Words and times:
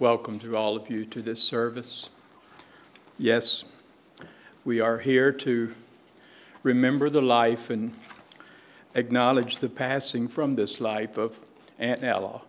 welcome 0.00 0.38
to 0.38 0.56
all 0.56 0.76
of 0.76 0.88
you 0.88 1.04
to 1.04 1.20
this 1.20 1.42
service. 1.42 2.10
Yes, 3.18 3.64
we 4.64 4.80
are 4.80 4.98
here 4.98 5.32
to 5.32 5.72
remember 6.62 7.10
the 7.10 7.20
life 7.20 7.68
and 7.68 7.92
acknowledge 8.94 9.58
the 9.58 9.68
passing 9.68 10.28
from 10.28 10.54
this 10.54 10.80
life 10.80 11.18
of 11.18 11.40
Aunt 11.80 12.04
Ella. 12.04 12.42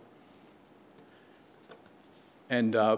And 2.52 2.75
uh, 2.75 2.98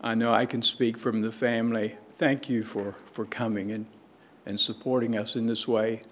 I 0.00 0.14
know 0.14 0.32
I 0.32 0.46
can 0.46 0.62
speak 0.62 0.96
from 0.96 1.22
the 1.22 1.32
family. 1.32 1.96
Thank 2.18 2.48
you 2.48 2.62
for, 2.62 2.94
for 3.12 3.24
coming 3.24 3.72
and, 3.72 3.86
and 4.44 4.60
supporting 4.60 5.18
us 5.18 5.34
in 5.34 5.48
this 5.48 5.66
way. 5.66 6.02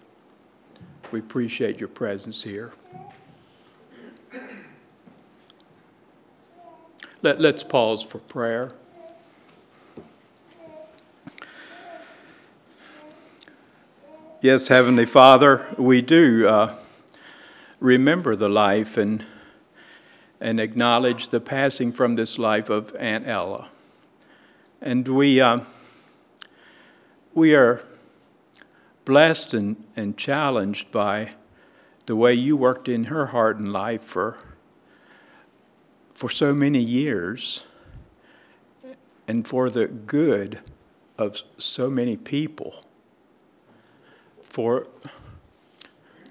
We 1.13 1.21
appreciate 1.21 1.79
your 1.79 1.89
presence 1.89 2.43
here. 2.43 2.73
Let, 7.25 7.41
let's 7.41 7.65
pause 7.65 8.03
for 8.03 8.19
prayer. 8.19 8.73
Yes, 14.43 14.69
Heavenly 14.69 15.07
Father, 15.07 15.67
we 15.79 16.03
do 16.03 16.47
uh, 16.47 16.77
remember 17.81 18.37
the 18.37 18.51
life 18.51 18.99
and, 18.99 19.25
and 20.39 20.61
acknowledge 20.61 21.31
the 21.31 21.41
passing 21.41 21.93
from 21.93 22.17
this 22.17 22.39
life 22.39 22.69
of 22.69 22.95
Aunt 22.97 23.27
Ella. 23.27 23.71
And 24.83 25.09
we, 25.09 25.41
uh, 25.41 25.61
we 27.33 27.55
are 27.55 27.83
blessed 29.07 29.55
and, 29.55 29.83
and 29.97 30.19
challenged 30.19 30.93
by 30.93 31.31
the 32.05 32.17
way 32.17 32.35
you 32.35 32.55
worked 32.55 32.87
in 32.87 33.05
her 33.05 33.29
heart 33.29 33.57
and 33.57 33.73
life 33.73 34.03
for, 34.03 34.37
for 36.15 36.31
so 36.31 36.55
many 36.55 36.81
years 36.81 37.67
and 39.29 39.47
for 39.47 39.69
the 39.69 39.87
good 39.87 40.61
of 41.19 41.43
so 41.59 41.91
many 41.91 42.17
people 42.17 42.85
for 44.43 44.87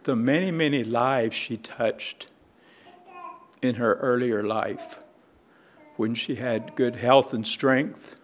the 0.04 0.16
many, 0.16 0.50
many 0.50 0.84
lives 0.84 1.36
she 1.36 1.58
touched 1.58 2.32
in 3.62 3.76
her 3.76 3.96
earlier 3.96 4.44
life 4.44 5.04
when 5.98 6.14
she 6.14 6.36
had 6.36 6.76
good 6.76 6.96
health 6.96 7.34
and 7.34 7.46
strength. 7.46 8.20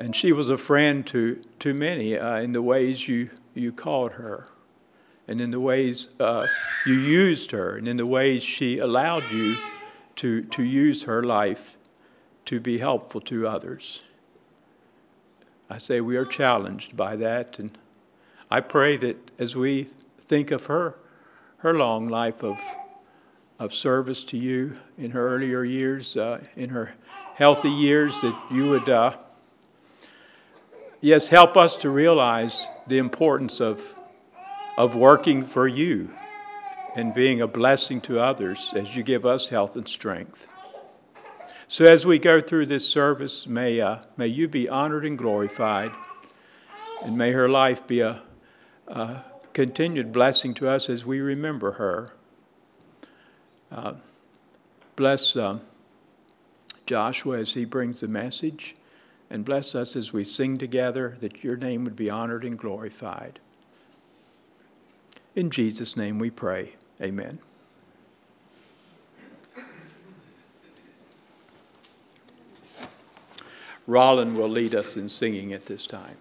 And 0.00 0.14
she 0.14 0.32
was 0.32 0.50
a 0.50 0.58
friend 0.58 1.06
to, 1.06 1.42
to 1.60 1.74
many 1.74 2.16
uh, 2.16 2.36
in 2.36 2.52
the 2.52 2.62
ways 2.62 3.08
you, 3.08 3.30
you 3.54 3.72
called 3.72 4.12
her, 4.12 4.48
and 5.28 5.40
in 5.40 5.50
the 5.50 5.60
ways 5.60 6.08
uh, 6.18 6.46
you 6.86 6.94
used 6.94 7.52
her, 7.52 7.76
and 7.76 7.86
in 7.86 7.98
the 7.98 8.06
ways 8.06 8.42
she 8.42 8.78
allowed 8.78 9.30
you 9.30 9.56
to, 10.16 10.42
to 10.42 10.62
use 10.62 11.04
her 11.04 11.22
life 11.22 11.76
to 12.46 12.58
be 12.58 12.78
helpful 12.78 13.20
to 13.20 13.46
others. 13.46 14.02
I 15.70 15.76
say 15.76 16.00
we 16.00 16.16
are 16.16 16.24
challenged 16.24 16.96
by 16.96 17.14
that. 17.16 17.58
And 17.58 17.76
I 18.50 18.60
pray 18.60 18.96
that 18.96 19.30
as 19.38 19.54
we 19.54 19.88
think 20.18 20.50
of 20.50 20.64
her, 20.66 20.96
her 21.58 21.74
long 21.74 22.08
life 22.08 22.42
of, 22.42 22.58
of 23.58 23.74
service 23.74 24.24
to 24.24 24.38
you 24.38 24.78
in 24.96 25.10
her 25.10 25.28
earlier 25.28 25.62
years, 25.62 26.16
uh, 26.16 26.40
in 26.56 26.70
her 26.70 26.94
healthy 27.34 27.70
years, 27.70 28.20
that 28.22 28.34
you 28.50 28.70
would, 28.70 28.88
uh, 28.88 29.16
yes, 31.02 31.28
help 31.28 31.56
us 31.56 31.76
to 31.76 31.90
realize 31.90 32.66
the 32.86 32.96
importance 32.96 33.60
of, 33.60 33.97
of 34.78 34.94
working 34.94 35.44
for 35.44 35.66
you 35.66 36.08
and 36.94 37.12
being 37.12 37.40
a 37.40 37.48
blessing 37.48 38.00
to 38.00 38.20
others 38.20 38.72
as 38.76 38.94
you 38.94 39.02
give 39.02 39.26
us 39.26 39.48
health 39.48 39.74
and 39.74 39.88
strength. 39.88 40.46
So 41.66 41.84
as 41.84 42.06
we 42.06 42.20
go 42.20 42.40
through 42.40 42.66
this 42.66 42.88
service, 42.88 43.44
may, 43.44 43.80
uh, 43.80 44.02
may 44.16 44.28
you 44.28 44.46
be 44.46 44.68
honored 44.68 45.04
and 45.04 45.18
glorified, 45.18 45.90
and 47.04 47.18
may 47.18 47.32
her 47.32 47.48
life 47.48 47.88
be 47.88 47.98
a, 47.98 48.22
a 48.86 49.24
continued 49.52 50.12
blessing 50.12 50.54
to 50.54 50.68
us 50.68 50.88
as 50.88 51.04
we 51.04 51.18
remember 51.18 51.72
her. 51.72 52.12
Uh, 53.72 53.94
bless 54.94 55.34
uh, 55.34 55.58
Joshua 56.86 57.40
as 57.40 57.54
he 57.54 57.64
brings 57.64 57.98
the 58.00 58.08
message, 58.08 58.76
and 59.28 59.44
bless 59.44 59.74
us 59.74 59.96
as 59.96 60.12
we 60.12 60.22
sing 60.22 60.56
together 60.56 61.16
that 61.18 61.42
your 61.42 61.56
name 61.56 61.82
would 61.82 61.96
be 61.96 62.08
honored 62.08 62.44
and 62.44 62.56
glorified. 62.56 63.40
In 65.38 65.50
Jesus' 65.50 65.96
name 65.96 66.18
we 66.18 66.30
pray. 66.30 66.72
Amen. 67.00 67.38
Roland 73.86 74.36
will 74.36 74.48
lead 74.48 74.74
us 74.74 74.96
in 74.96 75.08
singing 75.08 75.52
at 75.52 75.66
this 75.66 75.86
time. 75.86 76.16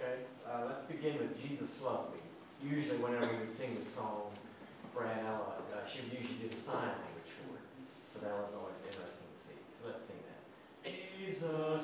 okay 0.00 0.20
uh, 0.48 0.64
let's 0.68 0.86
begin 0.86 1.18
with 1.18 1.38
jesus 1.42 1.68
slowly 1.74 2.16
Usually 2.64 2.96
whenever 2.96 3.26
we 3.26 3.40
would 3.40 3.56
sing 3.56 3.76
the 3.78 3.88
song, 3.88 4.30
Fran, 4.94 5.26
uh, 5.26 5.38
she 5.86 6.00
would 6.00 6.18
usually 6.18 6.38
do 6.38 6.48
the 6.48 6.56
sign 6.56 6.88
language 6.88 7.30
for 7.36 7.54
it. 7.54 7.62
So 8.12 8.20
that 8.20 8.32
was. 8.32 8.67
Jesus. 11.38 11.77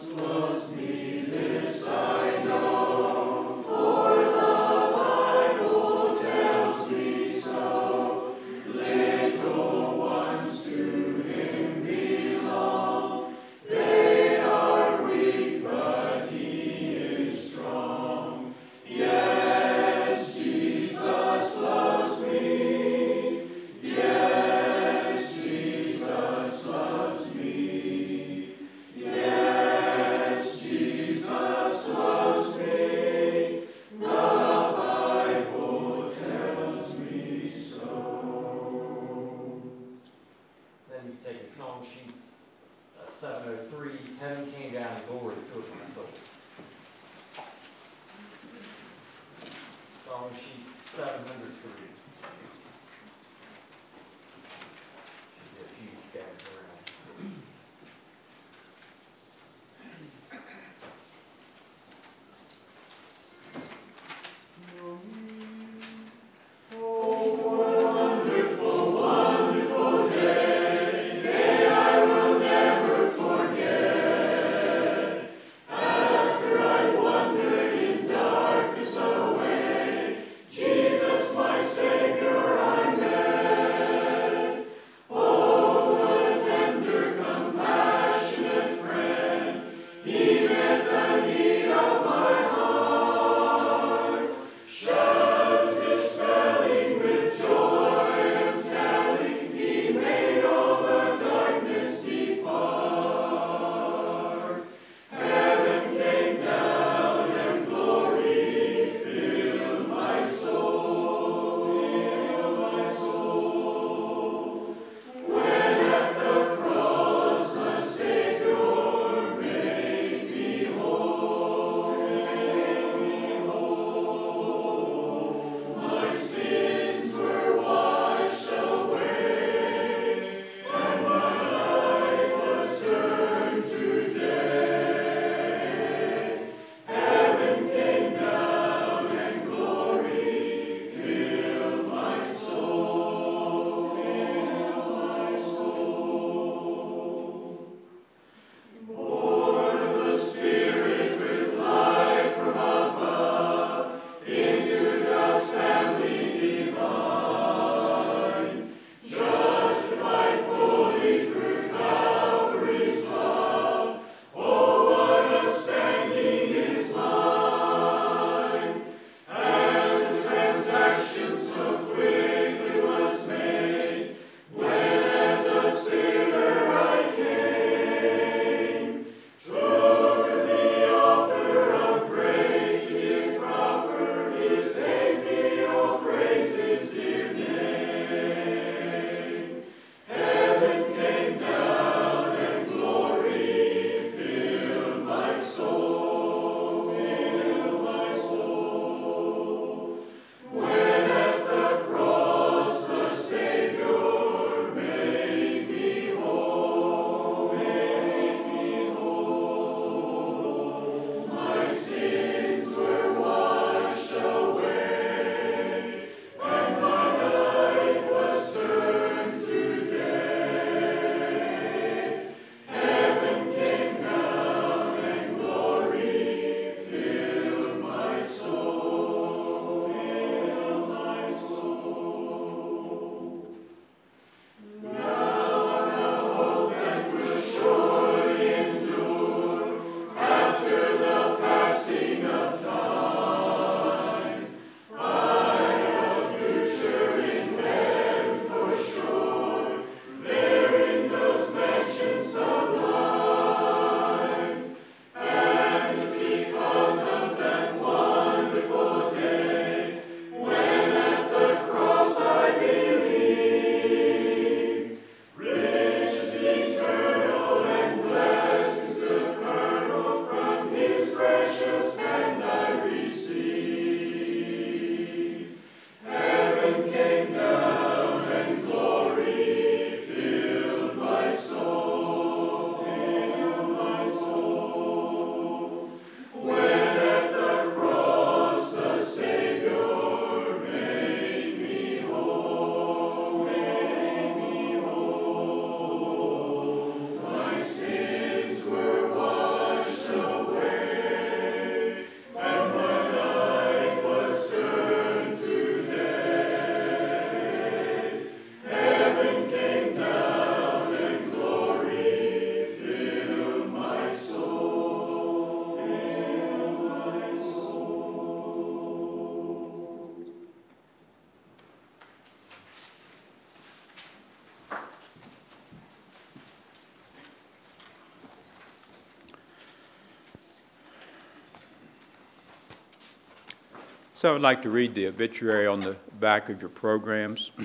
I'd 334.24 334.40
like 334.40 334.62
to 334.62 334.70
read 334.70 334.94
the 334.94 335.06
obituary 335.08 335.66
on 335.66 335.80
the 335.80 335.96
back 336.18 336.48
of 336.48 336.60
your 336.60 336.70
programs. 336.70 337.50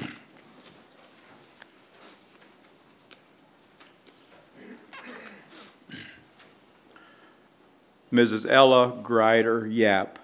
Mrs. 8.12 8.50
Ella 8.50 9.00
Grider 9.02 9.66
Yap, 9.68 10.20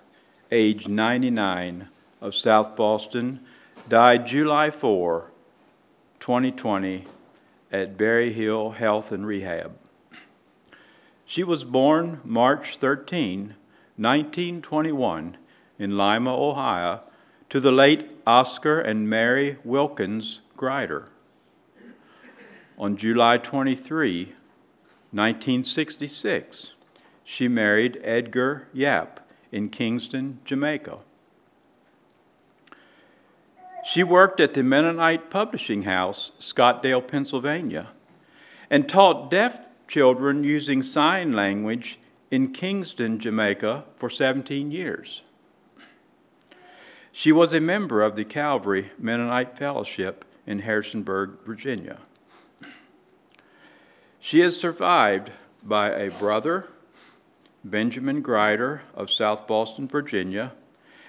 age 0.51 0.87
99, 0.89 1.87
of 2.19 2.35
South 2.35 2.75
Boston, 2.75 3.39
died 3.87 4.27
July 4.27 4.71
4, 4.71 5.29
2020, 6.19 7.05
at 7.71 7.95
Berry 7.95 8.33
Hill 8.33 8.71
Health 8.71 9.11
and 9.11 9.25
Rehab. 9.25 9.77
She 11.25 11.43
was 11.43 11.63
born 11.63 12.19
March 12.23 12.77
13, 12.77 13.55
1921, 13.97 15.37
in 15.77 15.97
Lima, 15.97 16.35
Ohio, 16.35 17.01
to 17.49 17.59
the 17.59 17.71
late 17.71 18.09
Oscar 18.25 18.79
and 18.79 19.09
Mary 19.09 19.57
Wilkins 19.63 20.41
Grider. 20.57 21.09
On 22.77 22.97
July 22.97 23.37
23, 23.37 24.25
1966, 25.11 26.73
she 27.23 27.47
married 27.47 27.99
Edgar 28.03 28.67
Yap 28.73 29.31
in 29.51 29.69
Kingston, 29.69 30.39
Jamaica. 30.43 30.97
She 33.85 34.03
worked 34.03 34.39
at 34.39 34.53
the 34.53 34.63
Mennonite 34.63 35.29
Publishing 35.29 35.83
House, 35.83 36.31
Scottdale, 36.39 37.07
Pennsylvania, 37.07 37.89
and 38.69 38.89
taught 38.89 39.29
deaf 39.29 39.69
children 39.87 40.43
using 40.43 40.81
sign 40.81 41.33
language 41.33 41.99
in 42.31 42.51
Kingston, 42.51 43.19
Jamaica 43.19 43.85
for 43.95 44.09
17 44.09 44.71
years. 44.71 45.21
She 47.17 47.31
was 47.31 47.53
a 47.53 47.61
member 47.61 48.01
of 48.01 48.17
the 48.17 48.25
Calvary 48.25 48.91
Mennonite 48.99 49.57
Fellowship 49.57 50.25
in 50.45 50.59
Harrisonburg, 50.59 51.37
Virginia. 51.45 51.99
She 54.19 54.41
is 54.41 54.59
survived 54.59 55.31
by 55.63 55.91
a 55.91 56.11
brother, 56.11 56.67
Benjamin 57.63 58.21
Grider 58.21 58.81
of 58.93 59.09
South 59.09 59.47
Boston, 59.47 59.87
Virginia, 59.87 60.55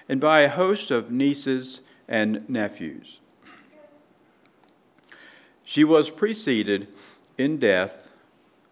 and 0.07 0.21
by 0.21 0.39
a 0.39 0.49
host 0.49 0.91
of 0.91 1.11
nieces 1.11 1.81
and 2.07 2.49
nephews. 2.49 3.19
She 5.65 5.83
was 5.83 6.09
preceded 6.09 6.87
in 7.37 7.57
death 7.57 8.13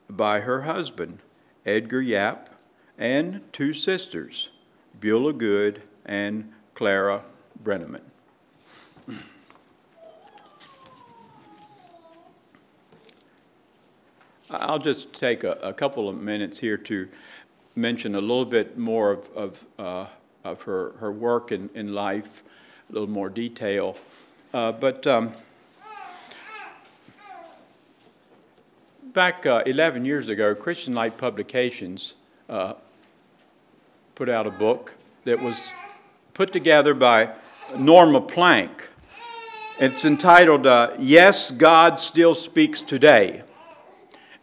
by 0.10 0.40
her 0.40 0.62
husband, 0.62 1.20
Edgar 1.66 2.02
Yap, 2.02 2.50
and 2.98 3.42
two 3.52 3.74
sisters, 3.74 4.52
Beulah 5.02 5.34
Good 5.34 5.82
and 6.06 6.54
Clara 6.76 7.24
Brenneman. 7.64 8.02
I'll 14.52 14.80
just 14.80 15.14
take 15.14 15.44
a, 15.44 15.54
a, 15.64 15.74
couple 15.74 16.08
of 16.08 16.18
minutes 16.18 16.60
here 16.60 16.78
to 16.78 17.08
mention 17.76 18.14
a 18.16 18.22
little 18.22 18.46
bit 18.46 18.78
more 18.78 19.12
of, 19.12 19.30
of, 19.36 19.66
uh, 19.80 20.06
of 20.44 20.62
her, 20.64 20.92
her 21.00 21.12
work 21.12 21.52
in, 21.52 21.70
in 21.74 21.94
life, 21.94 22.44
a 22.90 22.94
little 22.94 23.10
more 23.10 23.30
detail. 23.30 23.98
Uh, 24.54 24.72
but 24.72 25.08
um, 25.08 25.32
back 29.14 29.46
uh, 29.46 29.64
11 29.66 30.06
years 30.06 30.30
ago, 30.30 30.54
Christian 30.54 30.94
Light 30.94 31.18
Publications 31.18 32.16
uh, 32.50 32.74
put 34.14 34.30
out 34.30 34.46
a 34.46 34.52
book 34.52 34.94
that 35.24 35.42
was 35.42 35.72
put 36.36 36.52
together 36.52 36.94
by 36.94 37.34
Norma 37.78 38.20
Plank. 38.20 38.90
It's 39.80 40.04
entitled 40.04 40.68
uh, 40.68 40.94
Yes, 41.00 41.50
God 41.50 41.98
Still 41.98 42.36
Speaks 42.36 42.82
Today. 42.82 43.42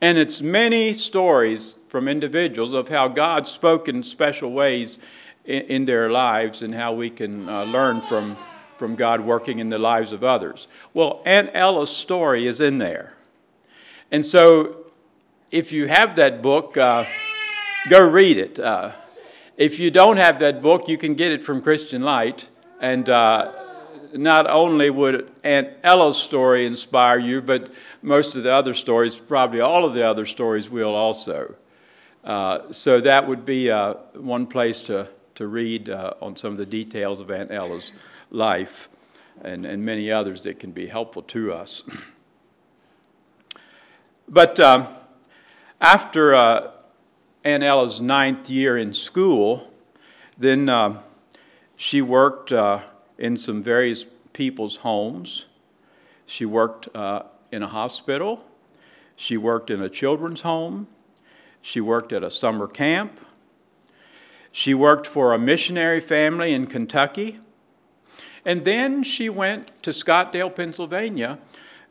And 0.01 0.17
it's 0.17 0.41
many 0.41 0.95
stories 0.95 1.77
from 1.89 2.09
individuals 2.09 2.73
of 2.73 2.89
how 2.89 3.09
God 3.09 3.47
spoke 3.47 3.89
in 3.89 4.03
special 4.03 4.53
ways 4.53 5.01
in, 5.45 5.63
in 5.65 5.85
their 5.85 6.11
lives 6.11 6.63
and 6.63 6.75
how 6.75 6.95
we 6.95 7.11
can 7.11 7.47
uh, 7.47 7.65
learn 7.65 8.01
from, 8.01 8.39
from 8.79 8.97
God 8.97 9.21
working 9.21 9.59
in 9.59 9.69
the 9.69 9.79
lives 9.79 10.13
of 10.13 10.25
others. 10.25 10.69
Well, 10.95 11.21
Aunt 11.27 11.51
Ella's 11.53 11.95
story 11.95 12.47
is 12.47 12.63
in 12.63 12.79
there. 12.79 13.19
And 14.11 14.25
so 14.25 14.87
if 15.51 15.73
you 15.73 15.89
have 15.89 16.17
that 16.17 16.41
book, 16.41 16.75
uh, 16.79 17.05
go 17.91 18.01
read 18.01 18.39
it. 18.39 18.59
Uh, 18.59 18.93
if 19.57 19.79
you 19.79 19.91
don't 19.91 20.17
have 20.17 20.39
that 20.41 20.63
book, 20.63 20.89
you 20.89 20.97
can 20.97 21.15
get 21.15 21.33
it 21.33 21.43
from 21.43 21.63
Christian 21.63 22.03
Light. 22.03 22.49
And 22.81 23.09
uh, 23.09 23.53
not 24.15 24.49
only 24.51 24.91
would 24.91 25.31
Aunt 25.45 25.71
Ella's 25.83 26.17
story 26.17 26.67
inspire 26.67 27.19
you, 27.19 27.43
but 27.43 27.71
most 28.03 28.37
of 28.37 28.43
the 28.45 28.53
other 28.53 28.75
stories, 28.75 29.17
probably 29.17 29.61
all 29.61 29.85
of 29.85 29.95
the 29.95 30.07
other 30.07 30.27
stories, 30.27 30.71
will 30.71 30.95
also. 30.95 31.55
Uh, 32.25 32.71
so 32.71 33.01
that 33.01 33.27
would 33.27 33.45
be 33.45 33.71
uh, 33.71 33.95
one 34.15 34.47
place 34.47 34.81
to, 34.83 35.09
to 35.35 35.47
read 35.47 35.89
uh, 35.89 36.15
on 36.21 36.37
some 36.37 36.53
of 36.53 36.59
the 36.59 36.67
details 36.67 37.21
of 37.21 37.31
Aunt 37.31 37.51
Ella's 37.51 37.93
life 38.31 38.89
and, 39.43 39.67
and 39.67 39.85
many 39.85 40.11
others 40.11 40.45
that 40.45 40.59
can 40.59 40.73
be 40.73 40.87
helpful 40.87 41.23
to 41.23 41.53
us. 41.53 41.83
but 44.29 44.61
um, 44.61 44.87
after 45.81 46.35
uh, 46.35 46.71
Aunt 47.45 47.63
Ella's 47.63 48.01
ninth 48.01 48.49
year 48.49 48.77
in 48.77 48.95
school, 48.95 49.73
then 50.39 50.69
uh, 50.69 51.01
she 51.77 52.01
worked 52.01 52.53
uh, 52.53 52.81
in 53.19 53.37
some 53.37 53.63
various 53.63 54.07
people's 54.33 54.77
homes. 54.77 55.47
She 56.27 56.45
worked 56.45 56.95
uh, 56.95 57.25
in 57.51 57.63
a 57.63 57.69
hospital. 57.69 58.45
She 59.17 59.37
worked 59.37 59.71
in 59.71 59.83
a 59.83 59.89
children's 59.89 60.43
home. 60.43 60.87
She 61.61 61.81
worked 61.81 62.13
at 62.13 62.23
a 62.23 62.31
summer 62.31 62.67
camp. 62.67 63.21
She 64.51 64.75
worked 64.75 65.07
for 65.07 65.33
a 65.33 65.39
missionary 65.39 66.01
family 66.01 66.53
in 66.53 66.67
Kentucky. 66.67 67.39
And 68.45 68.65
then 68.65 69.03
she 69.03 69.29
went 69.29 69.83
to 69.83 69.91
Scottdale, 69.91 70.55
Pennsylvania, 70.55 71.39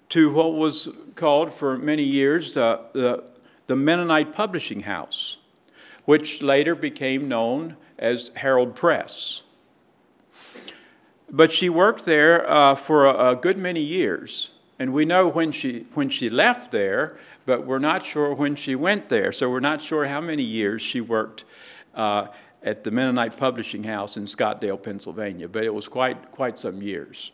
to 0.10 0.31
what 0.31 0.53
was 0.53 0.89
called 1.15 1.53
for 1.53 1.77
many 1.77 2.03
years 2.03 2.58
uh, 2.58 2.84
the, 2.93 3.24
the 3.67 3.75
Mennonite 3.75 4.34
Publishing 4.34 4.81
House, 4.81 5.38
which 6.05 6.41
later 6.41 6.75
became 6.75 7.27
known 7.27 7.77
as 8.00 8.31
Herald 8.36 8.75
Press. 8.75 9.43
But 11.29 11.51
she 11.51 11.70
worked 11.70 12.05
there 12.05 12.50
uh, 12.50 12.75
for 12.75 13.05
a, 13.05 13.31
a, 13.31 13.36
good 13.36 13.58
many 13.58 13.81
years. 13.81 14.51
And 14.79 14.91
we 14.91 15.05
know 15.05 15.27
when 15.27 15.51
she, 15.51 15.86
when 15.93 16.10
she 16.10 16.27
left 16.27 16.72
there, 16.72 17.17
but 17.46 17.65
we're 17.65 17.79
not 17.79 18.05
sure 18.05 18.34
when 18.34 18.55
she 18.55 18.75
went 18.75 19.08
there. 19.08 19.31
So 19.31 19.50
we're 19.50 19.60
not 19.60 19.81
sure 19.81 20.05
how 20.05 20.20
many 20.20 20.43
years 20.43 20.81
she 20.81 21.00
worked 21.00 21.46
uh, 21.96 22.27
at 22.63 22.84
the 22.84 22.91
Mennonite 22.91 23.38
Publishing 23.38 23.84
House 23.84 24.17
in 24.17 24.25
Scottdale, 24.25 24.81
Pennsylvania. 24.81 25.48
But 25.48 25.63
it 25.63 25.74
was 25.74 25.88
quite, 25.88 26.31
quite 26.31 26.60
some 26.60 26.81
years. 26.81 27.31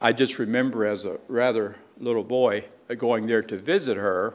I 0.00 0.12
just 0.12 0.38
remember 0.38 0.86
as 0.86 1.04
a 1.04 1.20
rather 1.28 1.76
little 1.98 2.24
boy 2.24 2.64
going 2.96 3.26
there 3.26 3.42
to 3.42 3.58
visit 3.58 3.98
her 3.98 4.34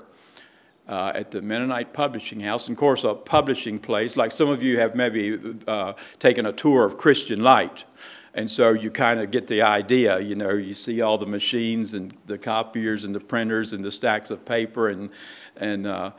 uh, 0.87 1.11
at 1.15 1.31
the 1.31 1.41
Mennonite 1.41 1.93
Publishing 1.93 2.39
House. 2.39 2.67
And 2.67 2.75
of 2.75 2.79
course, 2.79 3.03
a 3.03 3.13
publishing 3.13 3.79
place, 3.79 4.15
like 4.15 4.31
some 4.31 4.49
of 4.49 4.61
you 4.61 4.79
have 4.79 4.95
maybe 4.95 5.39
uh, 5.67 5.93
taken 6.19 6.45
a 6.45 6.51
tour 6.51 6.85
of 6.85 6.97
Christian 6.97 7.41
Light. 7.41 7.85
And 8.33 8.51
so 8.51 8.71
you 8.71 8.91
kind 8.91 9.21
of 9.21 9.31
get 9.31 9.47
the 9.47 9.61
idea, 9.61 10.19
you 10.19 10.35
know, 10.35 10.51
you 10.51 10.73
see 10.73 11.01
all 11.01 11.17
the 11.17 11.25
machines 11.25 11.93
and 11.93 12.13
the 12.25 12.37
copiers 12.37 13.05
and 13.05 13.15
the 13.15 13.19
printers 13.19 13.71
and 13.71 13.83
the 13.83 13.91
stacks 13.91 14.29
of 14.29 14.43
paper 14.43 14.89
and, 14.89 15.09
and 15.55 15.87
uh, 15.87 16.11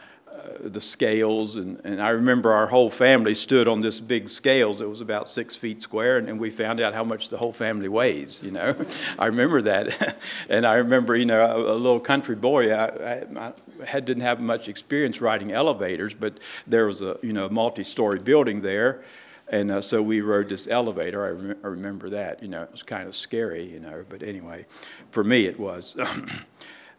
the 0.61 0.81
scales, 0.81 1.57
and, 1.57 1.81
and 1.85 2.01
I 2.01 2.11
remember 2.11 2.53
our 2.53 2.67
whole 2.67 2.91
family 2.91 3.35
stood 3.35 3.69
on 3.69 3.81
this 3.81 4.01
big 4.01 4.29
scales. 4.29 4.81
It 4.81 4.89
was 4.89 5.01
about 5.01 5.29
six 5.29 5.57
feet 5.57 5.81
square, 5.81 6.19
and, 6.19 6.29
and 6.29 6.39
we 6.39 6.51
found 6.51 6.81
out 6.81 6.95
how 6.95 7.05
much 7.05 7.29
the 7.29 7.37
whole 7.37 7.53
family 7.53 7.89
weighs. 7.89 8.43
You 8.43 8.51
know, 8.53 8.77
I 9.19 9.27
remember 9.27 9.63
that, 9.63 10.17
and 10.49 10.67
I 10.67 10.77
remember, 10.77 11.17
you 11.17 11.27
know, 11.27 11.41
a, 11.41 11.75
a 11.75 11.77
little 11.77 12.01
country 12.01 12.37
boy. 12.37 12.73
I, 12.73 13.25
I 13.37 13.53
had, 13.85 14.05
didn't 14.05 14.23
have 14.23 14.41
much 14.41 14.69
experience 14.69 15.21
riding 15.21 15.53
elevators, 15.53 16.15
but 16.15 16.39
there 16.67 16.87
was 16.87 17.01
a 17.01 17.19
you 17.23 17.33
know 17.33 17.49
multi-story 17.49 18.19
building 18.19 18.61
there, 18.61 19.03
and 19.49 19.71
uh, 19.71 19.81
so 19.81 20.03
we 20.03 20.21
rode 20.21 20.49
this 20.49 20.67
elevator. 20.69 21.25
I, 21.25 21.67
I 21.67 21.71
remember 21.71 22.11
that. 22.11 22.43
You 22.43 22.49
know, 22.49 22.63
it 22.63 22.73
was 22.73 22.83
kind 22.83 23.09
of 23.09 23.15
scary. 23.15 23.71
You 23.71 23.81
know, 23.81 24.05
but 24.09 24.23
anyway, 24.23 24.67
for 25.11 25.25
me 25.25 25.47
it 25.47 25.59
was. 25.59 25.97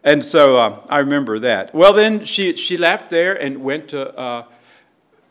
And 0.03 0.23
so 0.23 0.57
uh, 0.57 0.85
I 0.89 0.99
remember 0.99 1.37
that. 1.39 1.73
Well, 1.75 1.91
then 1.91 2.23
she, 2.23 2.55
she 2.55 2.77
left 2.77 3.09
there 3.09 3.33
and 3.33 3.61
went 3.61 3.89
to, 3.89 4.17
uh, 4.17 4.45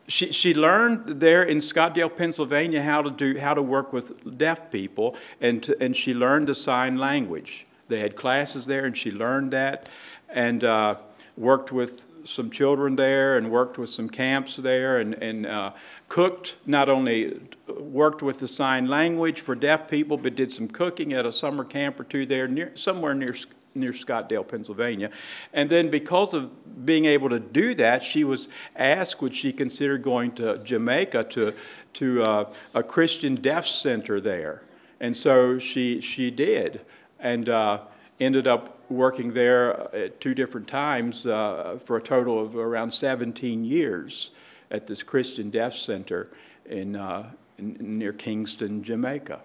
she, 0.07 0.33
she 0.33 0.55
learned 0.55 1.21
there 1.21 1.45
in 1.45 1.59
Scottdale, 1.59 2.15
Pennsylvania, 2.15 2.83
how 2.83 3.01
to, 3.01 3.11
do, 3.11 3.39
how 3.39 3.55
to 3.55 3.63
work 3.63 3.93
with 3.95 4.37
deaf 4.37 4.71
people, 4.71 5.17
and, 5.41 5.63
to, 5.63 5.83
and 5.83 5.97
she 5.97 6.13
learned 6.13 6.49
the 6.49 6.55
sign 6.55 6.99
language 6.99 7.67
they 7.89 8.01
had 8.01 8.17
classes 8.17 8.67
there, 8.67 8.85
and 8.85 8.97
she 8.97 9.11
learned 9.11 9.53
that, 9.53 9.89
and 10.29 10.65
uh, 10.65 10.97
worked 11.37 11.73
with 11.73 12.07
some 12.25 12.51
children 12.51 12.97
there, 12.97 13.37
and 13.37 13.51
worked 13.51 13.79
with 13.79 13.91
some 13.91 14.09
camps 14.09 14.57
there, 14.57 14.99
and, 14.99 15.15
and 15.15 15.47
uh, 15.47 15.73
cooked. 16.09 16.57
Not 16.67 16.89
only 16.89 17.41
worked 17.69 18.23
with 18.23 18.41
the 18.41 18.49
sign 18.49 18.89
language 18.89 19.41
for 19.41 19.55
deaf 19.55 19.89
people, 19.89 20.17
but 20.17 20.35
did 20.35 20.51
some 20.51 20.69
cooking 20.69 21.13
at 21.13 21.27
a 21.27 21.33
summer 21.33 21.65
camp 21.65 22.01
or 22.01 22.05
two 22.05 22.27
there, 22.27 22.49
near 22.49 22.73
somewhere 22.75 23.15
near 23.15 23.35
near 23.77 23.93
Scottdale, 23.93 24.47
Pennsylvania. 24.47 25.11
And 25.53 25.71
then, 25.71 25.91
because 25.91 26.35
of 26.35 26.51
being 26.85 27.05
able 27.05 27.29
to 27.29 27.39
do 27.39 27.75
that, 27.75 28.03
she 28.03 28.25
was 28.25 28.49
asked 28.75 29.23
would 29.23 29.35
she 29.35 29.53
consider 29.53 29.99
going 29.99 30.33
to 30.33 30.59
Jamaica 30.59 31.25
to, 31.25 31.55
to 31.95 32.23
uh, 32.23 32.53
a 32.75 32.83
Christian 32.83 33.37
deaf 33.37 33.67
center 33.67 34.21
there. 34.21 34.63
And 35.01 35.17
so 35.17 35.59
she, 35.59 36.01
she 36.01 36.31
did, 36.31 36.81
and 37.21 37.49
uh, 37.49 37.81
ended 38.19 38.47
up 38.47 38.76
working 38.89 39.33
there 39.33 39.95
at 39.95 40.21
two 40.21 40.35
different 40.35 40.69
times 40.69 41.27
uh, 41.27 41.79
for 41.85 41.97
a 41.97 42.03
total 42.03 42.41
of 42.41 42.57
around 42.57 42.91
17 42.91 43.65
years 43.65 44.31
at 44.71 44.87
this 44.87 45.03
Christian 45.03 45.51
Deaf 45.51 45.75
Center 45.75 46.31
in, 46.65 46.97
uh, 46.97 47.31
in 47.59 47.99
near 47.99 48.13
Kingston, 48.13 48.83
Jamaica. 48.83 49.41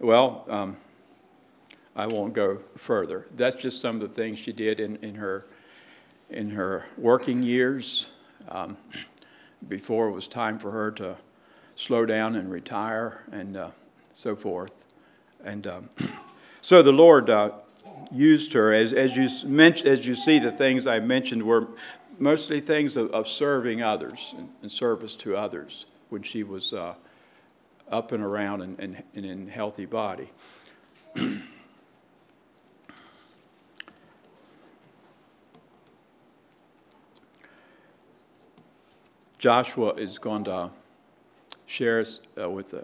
well, 0.00 0.44
um, 0.48 0.76
I 1.96 2.06
won't 2.06 2.34
go 2.34 2.60
further. 2.76 3.26
That's 3.36 3.56
just 3.56 3.80
some 3.80 4.00
of 4.00 4.02
the 4.02 4.08
things 4.08 4.38
she 4.38 4.52
did 4.52 4.80
in, 4.80 4.96
in 4.96 5.14
her 5.14 5.46
in 6.30 6.50
her 6.50 6.86
working 6.96 7.42
years 7.42 8.10
um, 8.48 8.76
before 9.68 10.08
it 10.08 10.12
was 10.12 10.28
time 10.28 10.58
for 10.58 10.70
her 10.70 10.90
to 10.92 11.16
slow 11.76 12.06
down 12.06 12.36
and 12.36 12.50
retire 12.50 13.24
and 13.32 13.56
uh, 13.56 13.70
so 14.12 14.36
forth. 14.36 14.84
And 15.44 15.66
um, 15.66 15.90
so 16.60 16.82
the 16.82 16.92
Lord 16.92 17.30
uh, 17.30 17.52
used 18.12 18.52
her, 18.52 18.72
as, 18.72 18.92
as, 18.92 19.16
you 19.16 19.28
mentioned, 19.48 19.88
as 19.88 20.06
you 20.06 20.14
see, 20.14 20.38
the 20.38 20.52
things 20.52 20.86
I 20.86 21.00
mentioned 21.00 21.42
were 21.42 21.68
mostly 22.18 22.60
things 22.60 22.96
of, 22.96 23.10
of 23.10 23.26
serving 23.26 23.82
others 23.82 24.34
and, 24.36 24.48
and, 24.62 24.70
service 24.70 25.16
to 25.16 25.36
others 25.36 25.86
when 26.10 26.22
she 26.22 26.42
was 26.44 26.72
uh, 26.72 26.94
up 27.90 28.12
and 28.12 28.22
around 28.22 28.62
and, 28.62 28.78
and, 28.78 29.02
and 29.14 29.24
in 29.24 29.48
healthy 29.48 29.86
body. 29.86 30.30
Joshua 39.44 39.92
is 39.96 40.16
going 40.16 40.44
to 40.44 40.70
share, 41.66 42.02
uh, 42.40 42.48
with, 42.48 42.72
uh, 42.72 42.80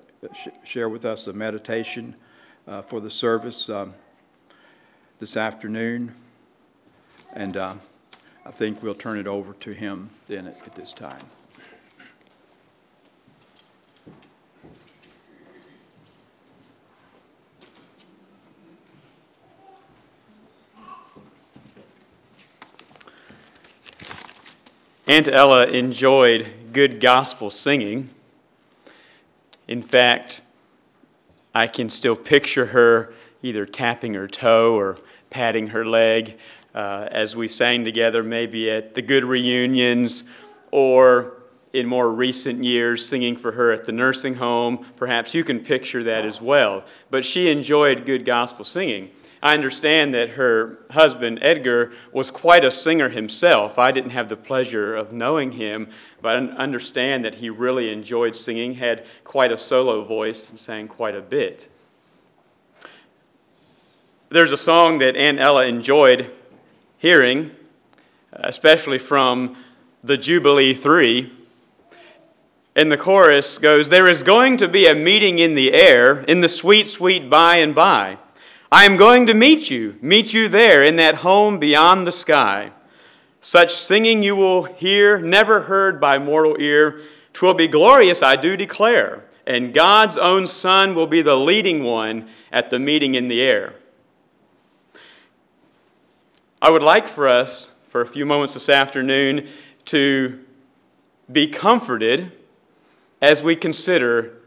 share 0.62 0.90
with 0.90 1.06
us 1.06 1.26
a 1.26 1.32
meditation 1.32 2.14
uh, 2.68 2.82
for 2.82 3.00
the 3.00 3.08
service 3.08 3.70
um, 3.70 3.94
this 5.20 5.38
afternoon. 5.38 6.14
And 7.32 7.56
uh, 7.56 7.76
I 8.44 8.50
think 8.50 8.82
we'll 8.82 8.92
turn 8.92 9.18
it 9.18 9.26
over 9.26 9.54
to 9.54 9.72
him 9.72 10.10
then 10.28 10.48
at, 10.48 10.66
at 10.66 10.74
this 10.74 10.92
time. 10.92 11.22
Aunt 25.10 25.26
Ella 25.26 25.66
enjoyed 25.66 26.46
good 26.72 27.00
gospel 27.00 27.50
singing. 27.50 28.10
In 29.66 29.82
fact, 29.82 30.40
I 31.52 31.66
can 31.66 31.90
still 31.90 32.14
picture 32.14 32.66
her 32.66 33.12
either 33.42 33.66
tapping 33.66 34.14
her 34.14 34.28
toe 34.28 34.76
or 34.76 34.98
patting 35.28 35.66
her 35.66 35.84
leg 35.84 36.38
uh, 36.76 37.08
as 37.10 37.34
we 37.34 37.48
sang 37.48 37.84
together, 37.84 38.22
maybe 38.22 38.70
at 38.70 38.94
the 38.94 39.02
good 39.02 39.24
reunions 39.24 40.22
or 40.70 41.32
in 41.72 41.86
more 41.86 42.12
recent 42.12 42.62
years 42.62 43.04
singing 43.04 43.34
for 43.34 43.50
her 43.50 43.72
at 43.72 43.82
the 43.82 43.90
nursing 43.90 44.36
home. 44.36 44.86
Perhaps 44.94 45.34
you 45.34 45.42
can 45.42 45.58
picture 45.58 46.04
that 46.04 46.24
as 46.24 46.40
well. 46.40 46.84
But 47.10 47.24
she 47.24 47.50
enjoyed 47.50 48.06
good 48.06 48.24
gospel 48.24 48.64
singing. 48.64 49.10
I 49.42 49.54
understand 49.54 50.12
that 50.12 50.30
her 50.30 50.78
husband, 50.90 51.38
Edgar, 51.40 51.92
was 52.12 52.30
quite 52.30 52.62
a 52.62 52.70
singer 52.70 53.08
himself. 53.08 53.78
I 53.78 53.90
didn't 53.90 54.10
have 54.10 54.28
the 54.28 54.36
pleasure 54.36 54.94
of 54.94 55.12
knowing 55.12 55.52
him, 55.52 55.88
but 56.20 56.36
I 56.36 56.40
understand 56.56 57.24
that 57.24 57.36
he 57.36 57.48
really 57.48 57.90
enjoyed 57.90 58.36
singing, 58.36 58.74
had 58.74 59.06
quite 59.24 59.50
a 59.50 59.56
solo 59.56 60.04
voice, 60.04 60.50
and 60.50 60.60
sang 60.60 60.88
quite 60.88 61.14
a 61.14 61.22
bit. 61.22 61.70
There's 64.28 64.52
a 64.52 64.58
song 64.58 64.98
that 64.98 65.16
Aunt 65.16 65.40
Ella 65.40 65.66
enjoyed 65.66 66.30
hearing, 66.98 67.50
especially 68.32 68.98
from 68.98 69.56
the 70.02 70.18
Jubilee 70.18 70.74
3. 70.74 71.32
And 72.76 72.92
the 72.92 72.98
chorus 72.98 73.56
goes, 73.58 73.88
There 73.88 74.06
is 74.06 74.22
going 74.22 74.58
to 74.58 74.68
be 74.68 74.86
a 74.86 74.94
meeting 74.94 75.38
in 75.38 75.54
the 75.54 75.72
air, 75.72 76.20
in 76.20 76.42
the 76.42 76.48
sweet, 76.48 76.86
sweet 76.86 77.30
by 77.30 77.56
and 77.56 77.74
by. 77.74 78.18
I 78.72 78.84
am 78.84 78.96
going 78.96 79.26
to 79.26 79.34
meet 79.34 79.68
you, 79.68 79.98
meet 80.00 80.32
you 80.32 80.48
there 80.48 80.84
in 80.84 80.94
that 80.96 81.16
home 81.16 81.58
beyond 81.58 82.06
the 82.06 82.12
sky. 82.12 82.70
Such 83.40 83.74
singing 83.74 84.22
you 84.22 84.36
will 84.36 84.62
hear, 84.62 85.18
never 85.18 85.62
heard 85.62 86.00
by 86.00 86.18
mortal 86.18 86.56
ear. 86.60 87.00
Twill 87.32 87.54
be 87.54 87.66
glorious, 87.66 88.22
I 88.22 88.36
do 88.36 88.56
declare, 88.56 89.24
and 89.44 89.74
God's 89.74 90.16
own 90.16 90.46
Son 90.46 90.94
will 90.94 91.08
be 91.08 91.20
the 91.20 91.36
leading 91.36 91.82
one 91.82 92.28
at 92.52 92.70
the 92.70 92.78
meeting 92.78 93.16
in 93.16 93.26
the 93.26 93.40
air. 93.40 93.74
I 96.62 96.70
would 96.70 96.82
like 96.82 97.08
for 97.08 97.26
us, 97.26 97.70
for 97.88 98.02
a 98.02 98.06
few 98.06 98.24
moments 98.24 98.54
this 98.54 98.68
afternoon, 98.68 99.48
to 99.86 100.38
be 101.32 101.48
comforted 101.48 102.30
as 103.20 103.42
we 103.42 103.56
consider 103.56 104.39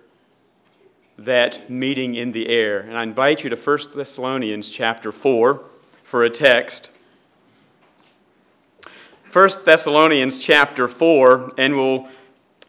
that 1.18 1.70
meeting 1.70 2.16
in 2.16 2.32
the 2.32 2.50
air. 2.50 2.80
And 2.80 2.98
I 2.98 3.04
invite 3.04 3.44
you 3.44 3.50
to 3.50 3.56
1 3.56 3.80
Thessalonians 3.96 4.70
chapter 4.70 5.12
4 5.12 5.62
for 6.04 6.24
a 6.24 6.30
text. 6.30 6.90
1 9.32 9.50
Thessalonians 9.66 10.40
chapter 10.40 10.88
4, 10.88 11.50
and 11.58 11.76
we'll 11.76 12.08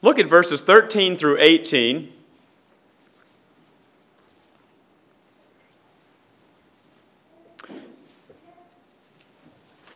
look 0.02 0.18
at 0.18 0.28
verses 0.28 0.62
13 0.62 1.16
through 1.16 1.38
18. 1.38 2.10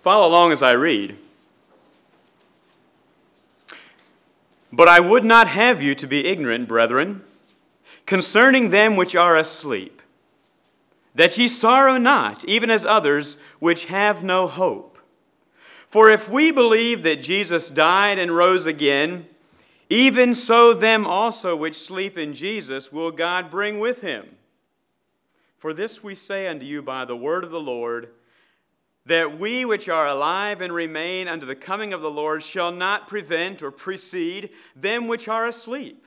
Follow 0.02 0.26
along 0.26 0.52
as 0.52 0.62
I 0.62 0.72
read. 0.72 1.16
But 4.72 4.88
I 4.88 5.00
would 5.00 5.24
not 5.24 5.48
have 5.48 5.82
you 5.82 5.94
to 5.94 6.06
be 6.06 6.26
ignorant, 6.26 6.68
brethren 6.68 7.24
concerning 8.08 8.70
them 8.70 8.96
which 8.96 9.14
are 9.14 9.36
asleep, 9.36 10.00
that 11.14 11.36
ye 11.36 11.46
sorrow 11.46 11.98
not, 11.98 12.42
even 12.46 12.70
as 12.70 12.86
others 12.86 13.36
which 13.58 13.84
have 13.84 14.24
no 14.24 14.48
hope. 14.48 14.98
For 15.86 16.08
if 16.08 16.26
we 16.26 16.50
believe 16.50 17.02
that 17.02 17.20
Jesus 17.20 17.68
died 17.68 18.18
and 18.18 18.34
rose 18.34 18.64
again, 18.64 19.26
even 19.90 20.34
so 20.34 20.72
them 20.72 21.06
also 21.06 21.54
which 21.54 21.76
sleep 21.76 22.16
in 22.16 22.32
Jesus 22.32 22.90
will 22.90 23.10
God 23.10 23.50
bring 23.50 23.78
with 23.78 24.00
him. 24.00 24.36
For 25.58 25.74
this 25.74 26.02
we 26.02 26.14
say 26.14 26.46
unto 26.46 26.64
you 26.64 26.80
by 26.80 27.04
the 27.04 27.16
word 27.16 27.44
of 27.44 27.50
the 27.50 27.60
Lord, 27.60 28.08
that 29.04 29.38
we 29.38 29.66
which 29.66 29.86
are 29.86 30.08
alive 30.08 30.62
and 30.62 30.72
remain 30.72 31.28
unto 31.28 31.44
the 31.44 31.54
coming 31.54 31.92
of 31.92 32.00
the 32.00 32.10
Lord 32.10 32.42
shall 32.42 32.72
not 32.72 33.06
prevent 33.06 33.62
or 33.62 33.70
precede 33.70 34.48
them 34.74 35.08
which 35.08 35.28
are 35.28 35.46
asleep. 35.46 36.06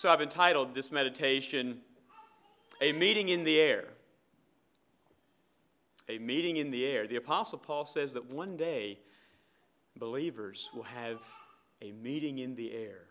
So 0.00 0.08
I've 0.08 0.22
entitled 0.22 0.74
this 0.74 0.90
meditation, 0.90 1.82
A 2.80 2.90
Meeting 2.90 3.28
in 3.28 3.44
the 3.44 3.60
Air. 3.60 3.84
A 6.08 6.16
meeting 6.16 6.56
in 6.56 6.70
the 6.70 6.86
air. 6.86 7.06
The 7.06 7.16
Apostle 7.16 7.58
Paul 7.58 7.84
says 7.84 8.14
that 8.14 8.32
one 8.32 8.56
day 8.56 8.98
believers 9.98 10.70
will 10.74 10.84
have 10.84 11.18
a 11.82 11.92
meeting 11.92 12.38
in 12.38 12.54
the 12.54 12.72
air. 12.72 13.08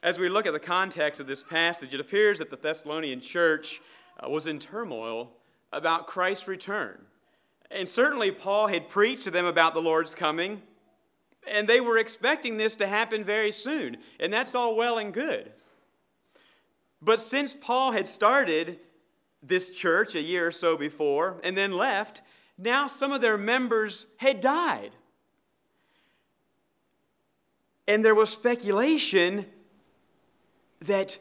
As 0.00 0.20
we 0.20 0.28
look 0.28 0.46
at 0.46 0.52
the 0.52 0.60
context 0.60 1.20
of 1.20 1.26
this 1.26 1.42
passage, 1.42 1.92
it 1.92 1.98
appears 1.98 2.38
that 2.38 2.50
the 2.50 2.56
Thessalonian 2.56 3.20
church 3.20 3.80
uh, 4.22 4.30
was 4.30 4.46
in 4.46 4.60
turmoil 4.60 5.32
about 5.72 6.06
Christ's 6.06 6.46
return. 6.46 7.06
And 7.68 7.88
certainly, 7.88 8.30
Paul 8.30 8.68
had 8.68 8.88
preached 8.88 9.24
to 9.24 9.32
them 9.32 9.44
about 9.44 9.74
the 9.74 9.82
Lord's 9.82 10.14
coming, 10.14 10.62
and 11.50 11.68
they 11.68 11.80
were 11.80 11.98
expecting 11.98 12.56
this 12.56 12.76
to 12.76 12.86
happen 12.86 13.24
very 13.24 13.52
soon. 13.52 13.96
And 14.20 14.32
that's 14.32 14.54
all 14.54 14.76
well 14.76 14.98
and 14.98 15.12
good. 15.12 15.52
But 17.00 17.20
since 17.20 17.54
Paul 17.54 17.92
had 17.92 18.06
started 18.06 18.78
this 19.42 19.70
church 19.70 20.14
a 20.14 20.22
year 20.22 20.46
or 20.46 20.52
so 20.52 20.76
before 20.76 21.40
and 21.42 21.58
then 21.58 21.72
left, 21.72 22.22
now 22.56 22.86
some 22.86 23.10
of 23.10 23.20
their 23.20 23.36
members 23.36 24.06
had 24.18 24.40
died. 24.40 24.92
And 27.88 28.04
there 28.04 28.14
was 28.14 28.30
speculation 28.30 29.46
that 30.80 31.18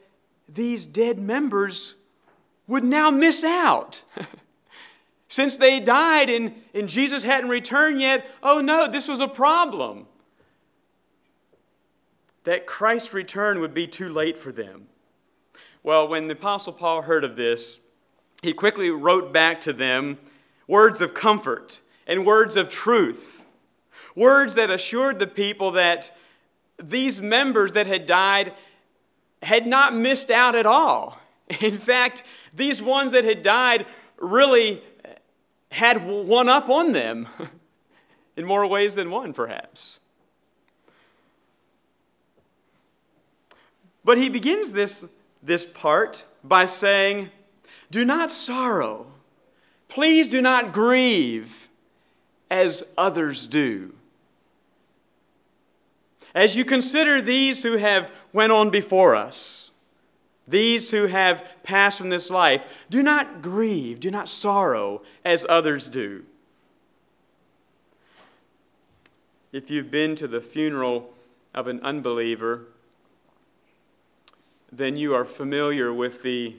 these 0.47 0.85
dead 0.85 1.17
members 1.17 1.95
would 2.67 2.83
now 2.83 3.09
miss 3.09 3.43
out. 3.43 4.03
Since 5.27 5.57
they 5.57 5.79
died 5.79 6.29
and, 6.29 6.53
and 6.73 6.87
Jesus 6.87 7.23
hadn't 7.23 7.49
returned 7.49 8.01
yet, 8.01 8.25
oh 8.43 8.59
no, 8.59 8.87
this 8.87 9.07
was 9.07 9.19
a 9.19 9.27
problem. 9.27 10.07
That 12.43 12.65
Christ's 12.65 13.13
return 13.13 13.59
would 13.59 13.73
be 13.73 13.87
too 13.87 14.09
late 14.09 14.37
for 14.37 14.51
them. 14.51 14.87
Well, 15.83 16.07
when 16.07 16.27
the 16.27 16.33
Apostle 16.33 16.73
Paul 16.73 17.03
heard 17.03 17.23
of 17.23 17.35
this, 17.35 17.79
he 18.41 18.53
quickly 18.53 18.89
wrote 18.89 19.31
back 19.31 19.61
to 19.61 19.73
them 19.73 20.17
words 20.67 21.01
of 21.01 21.13
comfort 21.13 21.79
and 22.07 22.25
words 22.25 22.55
of 22.55 22.69
truth, 22.69 23.43
words 24.15 24.55
that 24.55 24.69
assured 24.69 25.19
the 25.19 25.27
people 25.27 25.71
that 25.71 26.11
these 26.81 27.21
members 27.21 27.73
that 27.73 27.87
had 27.87 28.05
died 28.05 28.53
had 29.43 29.65
not 29.67 29.95
missed 29.95 30.31
out 30.31 30.55
at 30.55 30.65
all. 30.65 31.19
In 31.61 31.77
fact, 31.77 32.23
these 32.53 32.81
ones 32.81 33.11
that 33.13 33.25
had 33.25 33.43
died 33.43 33.85
really 34.17 34.81
had 35.71 36.05
one 36.05 36.49
up 36.49 36.69
on 36.69 36.91
them 36.91 37.27
in 38.35 38.45
more 38.45 38.67
ways 38.67 38.95
than 38.95 39.09
one, 39.09 39.33
perhaps. 39.33 40.00
But 44.03 44.17
he 44.17 44.29
begins 44.29 44.73
this, 44.73 45.05
this 45.43 45.65
part 45.65 46.25
by 46.43 46.65
saying, 46.65 47.29
Do 47.89 48.03
not 48.03 48.31
sorrow. 48.31 49.07
Please 49.87 50.29
do 50.29 50.41
not 50.41 50.73
grieve 50.73 51.67
as 52.49 52.83
others 52.97 53.47
do. 53.47 53.93
As 56.33 56.55
you 56.55 56.63
consider 56.63 57.21
these 57.21 57.63
who 57.63 57.77
have 57.77 58.11
went 58.31 58.51
on 58.51 58.69
before 58.69 59.15
us, 59.15 59.71
these 60.47 60.91
who 60.91 61.07
have 61.07 61.45
passed 61.63 61.97
from 61.97 62.09
this 62.09 62.29
life, 62.29 62.65
do 62.89 63.03
not 63.03 63.41
grieve, 63.41 63.99
do 63.99 64.09
not 64.09 64.29
sorrow 64.29 65.01
as 65.23 65.45
others 65.47 65.87
do. 65.87 66.25
If 69.51 69.69
you've 69.69 69.91
been 69.91 70.15
to 70.15 70.27
the 70.27 70.41
funeral 70.41 71.13
of 71.53 71.67
an 71.67 71.81
unbeliever, 71.83 72.67
then 74.71 74.97
you 74.97 75.13
are 75.13 75.25
familiar 75.25 75.93
with 75.93 76.23
the 76.23 76.55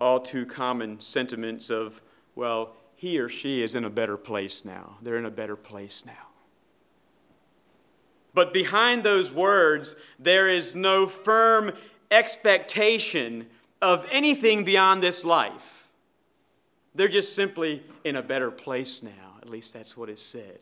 all 0.00 0.18
too 0.18 0.44
common 0.44 1.00
sentiments 1.00 1.70
of, 1.70 2.02
well, 2.34 2.74
he 2.96 3.18
or 3.18 3.28
she 3.28 3.62
is 3.62 3.74
in 3.74 3.84
a 3.84 3.90
better 3.90 4.16
place 4.16 4.64
now. 4.64 4.96
They're 5.00 5.16
in 5.16 5.24
a 5.24 5.30
better 5.30 5.56
place 5.56 6.04
now. 6.04 6.28
But 8.34 8.52
behind 8.52 9.04
those 9.04 9.30
words, 9.30 9.94
there 10.18 10.48
is 10.48 10.74
no 10.74 11.06
firm 11.06 11.72
expectation 12.10 13.46
of 13.80 14.06
anything 14.10 14.64
beyond 14.64 15.02
this 15.02 15.24
life. 15.24 15.88
They're 16.94 17.08
just 17.08 17.34
simply 17.34 17.82
in 18.04 18.16
a 18.16 18.22
better 18.22 18.50
place 18.50 19.02
now. 19.02 19.38
At 19.40 19.48
least 19.48 19.72
that's 19.72 19.96
what 19.96 20.08
is 20.08 20.20
said. 20.20 20.58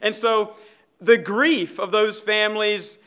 And 0.00 0.14
so 0.14 0.54
the 1.00 1.18
grief 1.18 1.78
of 1.78 1.90
those 1.90 2.20
families 2.20 2.98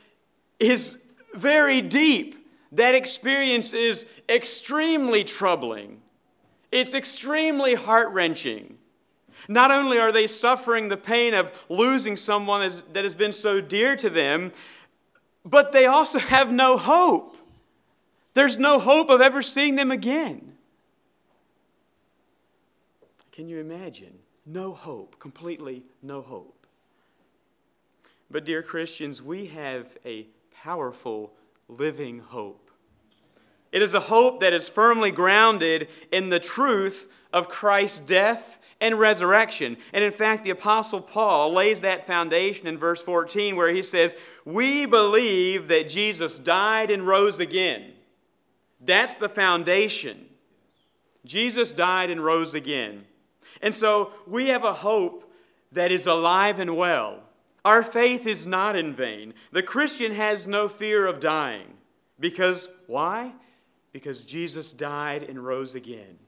is 0.60 1.00
very 1.34 1.82
deep. 1.82 2.45
That 2.72 2.96
experience 2.96 3.74
is 3.74 4.06
extremely 4.28 5.24
troubling. 5.24 6.02
It's 6.72 6.94
extremely 6.94 7.76
heart 7.76 8.10
wrenching. 8.10 8.78
Not 9.48 9.72
only 9.72 10.00
are 10.00 10.12
they 10.12 10.28
suffering 10.28 10.88
the 10.88 10.98
pain 10.98 11.34
of 11.34 11.52
losing 11.70 12.18
someone 12.18 12.72
that 12.94 13.04
has 13.04 13.16
been 13.16 13.34
so 13.34 13.62
dear 13.62 13.96
to 13.98 14.10
them, 14.10 14.52
but 15.44 15.72
they 15.72 15.86
also 15.86 16.20
have 16.20 16.52
no 16.52 16.78
hope. 16.78 17.38
There's 18.34 18.58
no 18.58 18.80
hope 18.80 19.10
of 19.10 19.22
ever 19.22 19.42
seeing 19.42 19.76
them 19.76 19.92
again. 19.92 20.54
Can 23.32 23.48
you 23.48 23.60
imagine? 23.60 24.20
No 24.46 24.74
hope, 24.74 25.20
completely 25.20 25.84
no 26.02 26.22
hope. 26.22 26.66
But, 28.30 28.46
dear 28.46 28.64
Christians, 28.64 29.22
we 29.22 29.48
have 29.48 29.98
a 30.06 30.28
powerful 30.64 31.34
living 31.68 32.20
hope. 32.20 32.72
It 33.72 33.82
is 33.82 33.94
a 33.94 34.00
hope 34.00 34.40
that 34.40 34.54
is 34.54 34.70
firmly 34.70 35.12
grounded 35.12 35.90
in 36.12 36.30
the 36.30 36.40
truth 36.40 37.08
of 37.34 37.50
Christ's 37.50 38.00
death 38.00 38.60
and 38.80 39.00
resurrection. 39.00 39.78
And 39.94 40.04
in 40.04 40.12
fact, 40.12 40.44
the 40.44 40.52
Apostle 40.52 41.02
Paul 41.02 41.54
lays 41.54 41.82
that 41.82 42.08
foundation 42.08 42.68
in 42.68 42.78
verse 42.78 43.02
14 43.02 43.56
where 43.56 43.74
he 43.74 43.84
says, 43.84 44.16
We 44.46 44.86
believe 44.86 45.68
that 45.68 45.90
Jesus 45.90 46.38
died 46.38 46.92
and 46.92 47.06
rose 47.06 47.40
again. 47.40 47.94
That's 48.80 49.16
the 49.16 49.30
foundation. 49.30 50.28
Jesus 51.26 51.74
died 51.74 52.10
and 52.10 52.24
rose 52.24 52.54
again. 52.54 53.06
And 53.62 53.74
so 53.74 54.12
we 54.28 54.48
have 54.48 54.64
a 54.64 54.74
hope 54.74 55.32
that 55.72 55.92
is 55.92 56.06
alive 56.06 56.60
and 56.60 56.78
well. 56.78 57.25
Our 57.66 57.82
faith 57.82 58.28
is 58.28 58.46
not 58.46 58.76
in 58.76 58.94
vain. 58.94 59.34
The 59.52 59.64
Christian 59.64 60.14
has 60.14 60.46
no 60.46 60.70
fear 60.70 61.08
of 61.08 61.20
dying. 61.20 61.74
Because, 62.20 62.70
why? 62.86 63.34
Because 63.92 64.24
Jesus 64.24 64.72
died 64.72 65.24
and 65.24 65.44
rose 65.44 65.74
again. 65.74 66.20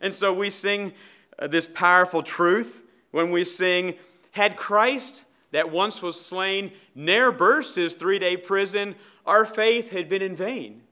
And 0.00 0.14
so 0.14 0.32
we 0.32 0.48
sing 0.48 0.94
uh, 1.38 1.46
this 1.46 1.66
powerful 1.66 2.22
truth 2.22 2.82
when 3.10 3.30
we 3.30 3.44
sing, 3.44 3.94
Had 4.30 4.56
Christ 4.56 5.24
that 5.50 5.70
once 5.70 6.00
was 6.00 6.18
slain 6.18 6.72
ne'er 6.94 7.30
burst 7.30 7.76
his 7.76 7.94
three 7.94 8.18
day 8.18 8.36
prison, 8.36 8.94
our 9.26 9.44
faith 9.44 9.90
had 9.90 10.08
been 10.08 10.22
in 10.22 10.34
vain. 10.34 10.82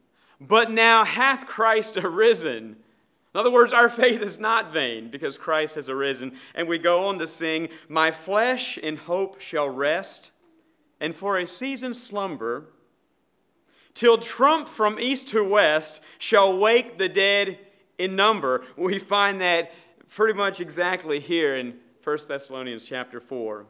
But 0.41 0.71
now 0.71 1.05
hath 1.05 1.47
Christ 1.47 1.97
arisen. 2.03 2.77
In 3.37 3.41
other 3.41 3.51
words, 3.51 3.75
our 3.75 3.91
faith 3.91 4.23
is 4.23 4.39
not 4.39 4.73
vain 4.73 5.11
because 5.11 5.37
Christ 5.37 5.75
has 5.75 5.91
arisen. 5.91 6.39
And 6.55 6.67
we 6.67 6.79
go 6.79 7.09
on 7.09 7.19
to 7.19 7.27
sing, 7.27 7.69
My 7.87 8.11
flesh 8.11 8.79
in 8.79 8.97
hope 8.97 9.43
shall 9.43 9.69
rest, 9.69 10.31
and 11.01 11.15
for 11.15 11.37
a 11.37 11.47
season 11.47 11.93
slumber, 11.93 12.69
till 13.93 14.17
trump 14.17 14.69
from 14.69 14.99
east 14.99 15.29
to 15.29 15.45
west 15.45 16.01
shall 16.19 16.57
wake 16.57 16.97
the 16.97 17.11
dead 17.11 17.59
in 17.99 18.17
number. 18.17 18.65
We 18.75 18.99
find 18.99 19.43
that 19.43 19.71
pretty 20.09 20.33
much 20.33 20.59
exactly 20.59 21.21
here 21.21 21.57
in 21.57 21.77
1 22.05 22.19
Thessalonians 22.27 22.87
chapter 22.87 23.21
4. 23.21 23.67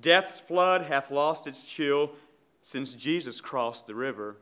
Death's 0.00 0.38
flood 0.38 0.82
hath 0.82 1.10
lost 1.10 1.48
its 1.48 1.62
chill 1.64 2.12
since 2.62 2.94
Jesus 2.94 3.40
crossed 3.40 3.88
the 3.88 3.96
river. 3.96 4.36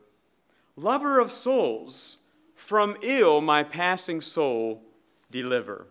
Lover 0.75 1.19
of 1.19 1.31
souls, 1.31 2.17
from 2.65 2.97
ill 3.03 3.41
my 3.41 3.61
passing 3.61 4.19
soul 4.19 4.81
deliver. 5.29 5.85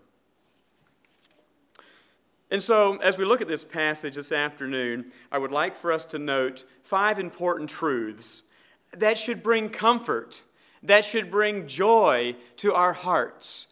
And 2.50 2.60
so, 2.60 2.96
as 2.96 3.16
we 3.16 3.24
look 3.24 3.40
at 3.40 3.46
this 3.46 3.62
passage 3.62 4.16
this 4.16 4.32
afternoon, 4.32 5.12
I 5.30 5.38
would 5.38 5.52
like 5.52 5.76
for 5.76 5.92
us 5.92 6.04
to 6.06 6.18
note 6.18 6.64
five 6.82 7.20
important 7.20 7.70
truths 7.70 8.42
that 8.90 9.16
should 9.16 9.40
bring 9.40 9.68
comfort, 9.68 10.42
that 10.82 11.04
should 11.04 11.30
bring 11.30 11.68
joy 11.68 12.34
to 12.56 12.74
our 12.74 12.92
hearts 12.92 13.68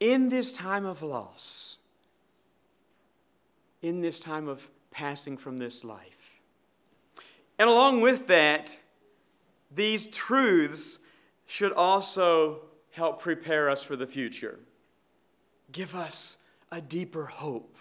in 0.00 0.30
this 0.30 0.50
time 0.50 0.86
of 0.86 1.02
loss, 1.02 1.76
in 3.82 4.00
this 4.00 4.18
time 4.18 4.48
of 4.48 4.66
passing 4.90 5.36
from 5.36 5.58
this 5.58 5.84
life. 5.84 6.40
And 7.58 7.68
along 7.68 8.00
with 8.00 8.28
that, 8.28 8.78
these 9.70 10.06
truths 10.06 11.00
should 11.48 11.72
also 11.72 12.60
help 12.90 13.20
prepare 13.20 13.68
us 13.68 13.82
for 13.82 13.96
the 13.96 14.06
future. 14.06 14.60
Give 15.72 15.96
us 15.96 16.36
a 16.70 16.80
deeper 16.80 17.24
hope 17.24 17.76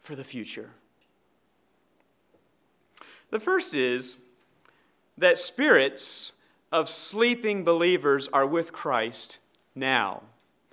for 0.00 0.14
the 0.14 0.22
future. 0.22 0.70
The 3.30 3.40
first 3.40 3.74
is 3.74 4.18
that 5.16 5.38
spirits 5.38 6.34
of 6.70 6.88
sleeping 6.88 7.64
believers 7.64 8.28
are 8.32 8.46
with 8.46 8.72
Christ 8.72 9.38
now. 9.74 10.22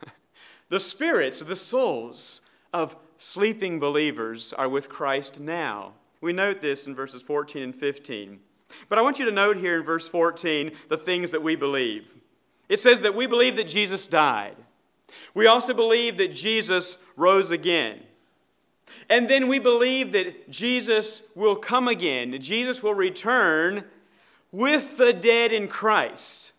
the 0.70 0.80
spirits, 0.82 1.40
the 1.40 1.56
souls 1.56 2.42
of 2.74 2.98
sleeping 3.18 3.80
believers 3.80 4.52
are 4.52 4.68
with 4.68 4.90
Christ 4.90 5.40
now. 5.40 5.94
We 6.20 6.34
note 6.34 6.60
this 6.60 6.86
in 6.86 6.96
verses 6.96 7.22
14 7.22 7.64
and 7.64 7.76
15. 7.76 8.40
But 8.88 8.98
I 8.98 9.02
want 9.02 9.20
you 9.20 9.26
to 9.26 9.32
note 9.32 9.58
here 9.58 9.80
in 9.80 9.86
verse 9.86 10.08
14 10.08 10.72
the 10.90 10.98
things 10.98 11.32
that 11.32 11.44
we 11.44 11.56
believe. 11.56 12.16
It 12.68 12.80
says 12.80 13.02
that 13.02 13.16
we 13.16 13.28
believe 13.28 13.56
that 13.58 13.68
Jesus 13.68 14.08
died. 14.08 14.56
We 15.34 15.48
also 15.48 15.74
believe 15.74 16.18
that 16.18 16.34
Jesus 16.34 16.98
rose 17.16 17.52
again. 17.52 18.00
And 19.10 19.30
then 19.30 19.48
we 19.48 19.60
believe 19.60 20.12
that 20.12 20.50
Jesus 20.50 21.24
will 21.36 21.56
come 21.56 21.88
again. 21.88 22.40
Jesus 22.42 22.82
will 22.82 22.94
return 22.94 23.86
with 24.52 24.98
the 24.98 25.14
dead 25.14 25.52
in 25.52 25.68
Christ. 25.68 26.54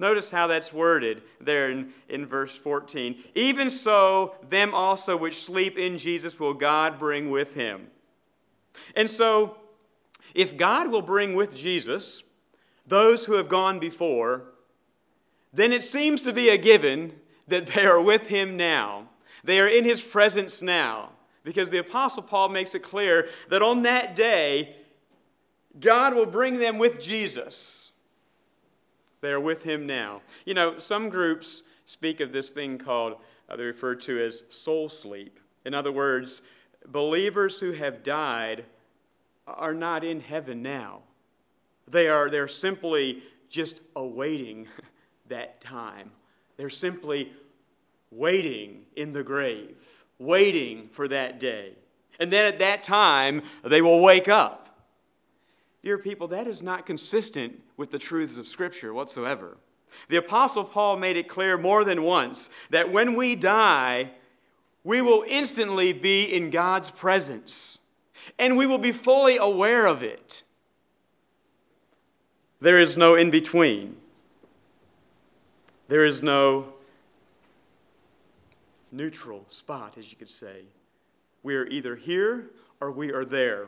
Notice 0.00 0.30
how 0.30 0.46
that's 0.46 0.72
worded 0.72 1.22
there 1.40 1.70
in, 1.70 1.92
in 2.08 2.26
verse 2.26 2.56
14. 2.56 3.20
Even 3.34 3.68
so, 3.68 4.36
them 4.48 4.72
also 4.72 5.16
which 5.16 5.42
sleep 5.42 5.76
in 5.76 5.98
Jesus 5.98 6.38
will 6.38 6.54
God 6.54 6.98
bring 6.98 7.30
with 7.30 7.54
him. 7.54 7.88
And 8.94 9.10
so, 9.10 9.56
if 10.34 10.56
God 10.56 10.90
will 10.90 11.02
bring 11.02 11.34
with 11.34 11.56
Jesus 11.56 12.22
those 12.86 13.24
who 13.24 13.34
have 13.34 13.48
gone 13.48 13.78
before, 13.78 14.44
then 15.52 15.72
it 15.72 15.82
seems 15.82 16.22
to 16.22 16.32
be 16.32 16.48
a 16.48 16.58
given 16.58 17.12
that 17.48 17.66
they 17.66 17.86
are 17.86 18.00
with 18.00 18.26
him 18.26 18.56
now. 18.56 19.08
They 19.44 19.60
are 19.60 19.68
in 19.68 19.84
his 19.84 20.00
presence 20.00 20.62
now. 20.62 21.10
Because 21.44 21.70
the 21.70 21.78
Apostle 21.78 22.22
Paul 22.22 22.50
makes 22.50 22.74
it 22.74 22.82
clear 22.82 23.28
that 23.48 23.62
on 23.62 23.82
that 23.82 24.14
day, 24.14 24.76
God 25.80 26.14
will 26.14 26.26
bring 26.26 26.58
them 26.58 26.78
with 26.78 27.00
Jesus. 27.00 27.92
They 29.20 29.30
are 29.30 29.40
with 29.40 29.62
him 29.62 29.86
now. 29.86 30.20
You 30.44 30.54
know, 30.54 30.78
some 30.78 31.08
groups 31.08 31.62
speak 31.86 32.20
of 32.20 32.32
this 32.32 32.52
thing 32.52 32.76
called, 32.76 33.16
uh, 33.48 33.56
they 33.56 33.64
refer 33.64 33.94
to 33.94 34.22
as 34.22 34.44
soul 34.50 34.88
sleep. 34.88 35.40
In 35.64 35.72
other 35.74 35.92
words, 35.92 36.42
believers 36.86 37.58
who 37.58 37.72
have 37.72 38.02
died 38.02 38.64
are 39.56 39.74
not 39.74 40.04
in 40.04 40.20
heaven 40.20 40.62
now. 40.62 41.00
They 41.86 42.08
are 42.08 42.28
they're 42.28 42.48
simply 42.48 43.22
just 43.48 43.80
awaiting 43.96 44.68
that 45.28 45.60
time. 45.60 46.10
They're 46.56 46.70
simply 46.70 47.32
waiting 48.10 48.84
in 48.96 49.12
the 49.12 49.22
grave, 49.22 49.76
waiting 50.18 50.88
for 50.88 51.08
that 51.08 51.40
day. 51.40 51.72
And 52.20 52.32
then 52.32 52.46
at 52.46 52.58
that 52.58 52.82
time, 52.82 53.42
they 53.64 53.80
will 53.80 54.00
wake 54.00 54.28
up. 54.28 54.68
Dear 55.82 55.98
people, 55.98 56.28
that 56.28 56.46
is 56.46 56.62
not 56.62 56.86
consistent 56.86 57.60
with 57.76 57.90
the 57.90 57.98
truths 57.98 58.36
of 58.36 58.48
Scripture 58.48 58.92
whatsoever. 58.92 59.56
The 60.08 60.16
Apostle 60.16 60.64
Paul 60.64 60.96
made 60.96 61.16
it 61.16 61.28
clear 61.28 61.56
more 61.56 61.84
than 61.84 62.02
once 62.02 62.50
that 62.70 62.90
when 62.90 63.14
we 63.14 63.34
die, 63.36 64.10
we 64.84 65.00
will 65.00 65.24
instantly 65.26 65.92
be 65.92 66.24
in 66.24 66.50
God's 66.50 66.90
presence 66.90 67.77
and 68.38 68.56
we 68.56 68.66
will 68.66 68.78
be 68.78 68.92
fully 68.92 69.36
aware 69.36 69.86
of 69.86 70.02
it. 70.02 70.42
There 72.60 72.78
is 72.78 72.96
no 72.96 73.14
in 73.14 73.30
between. 73.30 73.96
There 75.88 76.04
is 76.04 76.22
no 76.22 76.74
neutral 78.90 79.44
spot, 79.48 79.96
as 79.98 80.10
you 80.10 80.18
could 80.18 80.30
say. 80.30 80.62
We 81.42 81.56
are 81.56 81.66
either 81.66 81.96
here 81.96 82.50
or 82.80 82.90
we 82.90 83.12
are 83.12 83.24
there. 83.24 83.66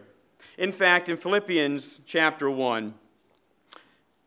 In 0.58 0.72
fact, 0.72 1.08
in 1.08 1.16
Philippians 1.16 2.00
chapter 2.06 2.50
1, 2.50 2.94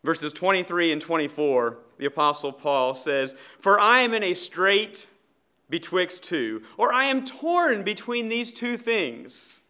verses 0.03 0.33
23 0.33 0.91
and 0.91 1.01
24, 1.01 1.77
the 1.97 2.05
Apostle 2.05 2.51
Paul 2.51 2.95
says, 2.95 3.35
For 3.59 3.79
I 3.79 3.99
am 3.99 4.13
in 4.13 4.23
a 4.23 4.33
strait 4.33 5.07
betwixt 5.69 6.23
two, 6.23 6.61
or 6.77 6.93
I 6.93 7.05
am 7.05 7.25
torn 7.25 7.83
between 7.83 8.29
these 8.29 8.51
two 8.51 8.77
things. 8.77 9.61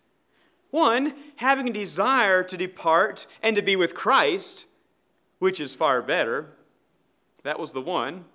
One, 0.74 1.14
having 1.36 1.70
a 1.70 1.72
desire 1.72 2.42
to 2.42 2.58
depart 2.58 3.28
and 3.44 3.56
to 3.56 3.62
be 3.62 3.76
with 3.76 3.94
Christ, 3.94 4.66
which 5.38 5.60
is 5.60 5.76
far 5.76 6.02
better. 6.02 6.48
That 7.44 7.60
was 7.60 7.74
the 7.74 7.82
one. 7.82 8.26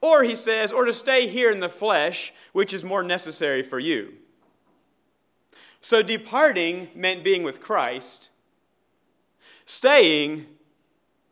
Or, 0.00 0.24
he 0.24 0.34
says, 0.36 0.72
or 0.72 0.86
to 0.86 0.94
stay 0.94 1.28
here 1.28 1.50
in 1.50 1.60
the 1.60 1.68
flesh, 1.68 2.32
which 2.54 2.72
is 2.72 2.82
more 2.82 3.02
necessary 3.02 3.62
for 3.62 3.78
you. 3.78 4.14
So, 5.82 6.02
departing 6.02 6.88
meant 6.94 7.22
being 7.22 7.42
with 7.42 7.60
Christ, 7.60 8.30
staying 9.66 10.46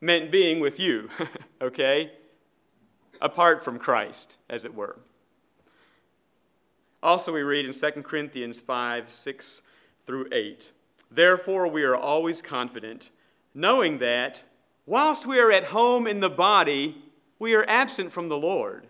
meant 0.03 0.31
being 0.31 0.61
with 0.61 0.79
you, 0.79 1.09
okay? 1.63 2.13
Apart 3.19 3.65
from 3.65 3.79
Christ, 3.79 4.37
as 4.51 4.67
it 4.67 4.75
were. 4.75 4.99
Also, 7.03 7.33
we 7.33 7.41
read 7.41 7.65
in 7.65 7.73
2 7.73 8.03
Corinthians 8.03 8.61
5 8.61 9.11
6 9.11 9.63
through 10.07 10.29
8. 10.33 10.73
Therefore, 11.11 11.69
we 11.69 11.83
are 11.85 11.97
always 11.97 12.43
confident, 12.43 13.11
knowing 13.55 13.99
that 13.99 14.43
whilst 14.87 15.27
we 15.27 15.39
are 15.39 15.53
at 15.53 15.67
home 15.67 16.07
in 16.07 16.21
the 16.21 16.31
body, 16.31 17.03
we 17.39 17.55
are 17.55 17.65
absent 17.69 18.13
from 18.13 18.29
the 18.29 18.37
Lord. 18.37 18.87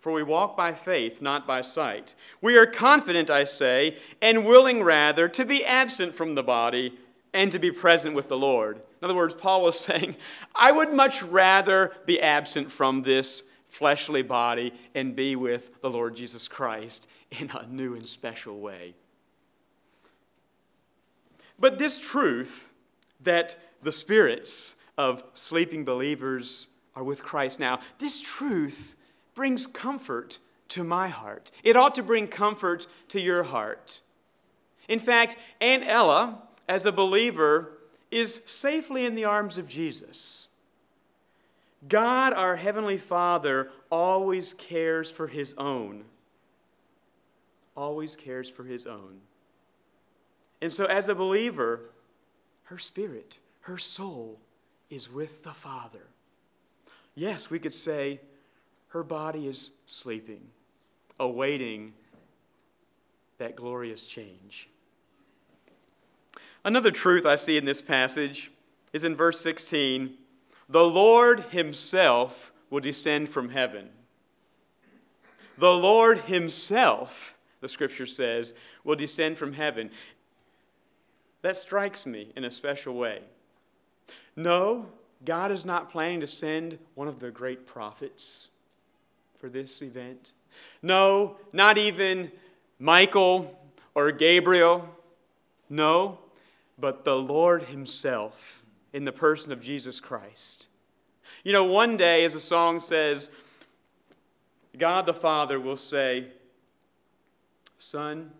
For 0.00 0.12
we 0.12 0.22
walk 0.22 0.56
by 0.56 0.72
faith, 0.72 1.20
not 1.20 1.46
by 1.46 1.62
sight. 1.62 2.14
We 2.40 2.56
are 2.56 2.66
confident, 2.66 3.28
I 3.28 3.42
say, 3.42 3.96
and 4.22 4.44
willing 4.44 4.84
rather 4.84 5.28
to 5.28 5.44
be 5.44 5.64
absent 5.64 6.14
from 6.14 6.36
the 6.36 6.44
body 6.44 6.96
and 7.34 7.50
to 7.50 7.58
be 7.58 7.72
present 7.72 8.14
with 8.14 8.28
the 8.28 8.38
Lord. 8.38 8.76
In 8.76 9.04
other 9.04 9.16
words, 9.16 9.34
Paul 9.34 9.62
was 9.62 9.78
saying, 9.80 10.16
I 10.54 10.70
would 10.70 10.92
much 10.92 11.22
rather 11.22 11.92
be 12.06 12.20
absent 12.20 12.70
from 12.70 13.02
this 13.02 13.42
fleshly 13.68 14.22
body 14.22 14.72
and 14.94 15.16
be 15.16 15.34
with 15.34 15.80
the 15.80 15.90
Lord 15.90 16.14
Jesus 16.14 16.46
Christ 16.46 17.08
in 17.32 17.50
a 17.50 17.66
new 17.66 17.94
and 17.94 18.06
special 18.06 18.60
way. 18.60 18.94
But 21.58 21.78
this 21.78 21.98
truth 21.98 22.70
that 23.20 23.56
the 23.82 23.92
spirits 23.92 24.76
of 24.98 25.22
sleeping 25.34 25.84
believers 25.84 26.68
are 26.94 27.04
with 27.04 27.22
Christ 27.22 27.60
now, 27.60 27.80
this 27.98 28.20
truth 28.20 28.96
brings 29.34 29.66
comfort 29.66 30.38
to 30.68 30.82
my 30.82 31.08
heart. 31.08 31.50
It 31.62 31.76
ought 31.76 31.94
to 31.94 32.02
bring 32.02 32.26
comfort 32.26 32.86
to 33.08 33.20
your 33.20 33.42
heart. 33.44 34.00
In 34.88 34.98
fact, 34.98 35.36
Aunt 35.60 35.84
Ella, 35.86 36.42
as 36.68 36.86
a 36.86 36.92
believer, 36.92 37.72
is 38.10 38.40
safely 38.46 39.04
in 39.04 39.14
the 39.14 39.24
arms 39.24 39.58
of 39.58 39.68
Jesus. 39.68 40.48
God, 41.88 42.32
our 42.32 42.56
Heavenly 42.56 42.96
Father, 42.96 43.70
always 43.90 44.54
cares 44.54 45.10
for 45.10 45.26
His 45.26 45.54
own. 45.58 46.04
Always 47.76 48.16
cares 48.16 48.48
for 48.48 48.64
His 48.64 48.86
own. 48.86 49.20
And 50.60 50.72
so, 50.72 50.86
as 50.86 51.08
a 51.08 51.14
believer, 51.14 51.80
her 52.64 52.78
spirit, 52.78 53.38
her 53.62 53.78
soul 53.78 54.38
is 54.90 55.10
with 55.12 55.42
the 55.42 55.52
Father. 55.52 56.06
Yes, 57.14 57.50
we 57.50 57.58
could 57.58 57.74
say 57.74 58.20
her 58.88 59.02
body 59.02 59.46
is 59.46 59.72
sleeping, 59.86 60.40
awaiting 61.18 61.92
that 63.38 63.56
glorious 63.56 64.06
change. 64.06 64.68
Another 66.64 66.90
truth 66.90 67.26
I 67.26 67.36
see 67.36 67.56
in 67.56 67.64
this 67.64 67.80
passage 67.80 68.50
is 68.92 69.04
in 69.04 69.14
verse 69.14 69.40
16 69.40 70.14
the 70.68 70.84
Lord 70.84 71.40
Himself 71.50 72.52
will 72.70 72.80
descend 72.80 73.28
from 73.28 73.50
heaven. 73.50 73.88
The 75.58 75.72
Lord 75.72 76.18
Himself, 76.18 77.34
the 77.60 77.68
scripture 77.68 78.06
says, 78.06 78.52
will 78.82 78.96
descend 78.96 79.38
from 79.38 79.52
heaven. 79.52 79.90
That 81.46 81.54
strikes 81.54 82.06
me 82.06 82.32
in 82.34 82.42
a 82.42 82.50
special 82.50 82.94
way. 82.94 83.20
No, 84.34 84.86
God 85.24 85.52
is 85.52 85.64
not 85.64 85.92
planning 85.92 86.18
to 86.18 86.26
send 86.26 86.76
one 86.96 87.06
of 87.06 87.20
the 87.20 87.30
great 87.30 87.66
prophets 87.66 88.48
for 89.38 89.48
this 89.48 89.80
event. 89.80 90.32
No, 90.82 91.36
not 91.52 91.78
even 91.78 92.32
Michael 92.80 93.56
or 93.94 94.10
Gabriel. 94.10 94.88
No, 95.70 96.18
but 96.80 97.04
the 97.04 97.16
Lord 97.16 97.62
Himself 97.62 98.64
in 98.92 99.04
the 99.04 99.12
person 99.12 99.52
of 99.52 99.62
Jesus 99.62 100.00
Christ. 100.00 100.66
You 101.44 101.52
know, 101.52 101.62
one 101.62 101.96
day, 101.96 102.24
as 102.24 102.32
the 102.32 102.40
song 102.40 102.80
says, 102.80 103.30
God 104.76 105.06
the 105.06 105.14
Father 105.14 105.60
will 105.60 105.76
say, 105.76 106.26
Son, 107.78 108.32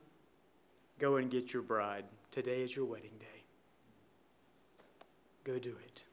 go 0.99 1.14
and 1.14 1.31
get 1.31 1.53
your 1.53 1.62
bride. 1.62 2.03
Today 2.37 2.61
is 2.61 2.77
your 2.77 2.85
wedding 2.85 3.16
day. 3.18 3.44
Go 5.42 5.59
do 5.59 5.75
it. 5.87 6.05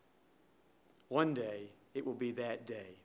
One 1.09 1.33
day, 1.33 1.63
it 1.93 2.05
will 2.05 2.13
be 2.13 2.31
that 2.31 2.65
day. 2.65 2.95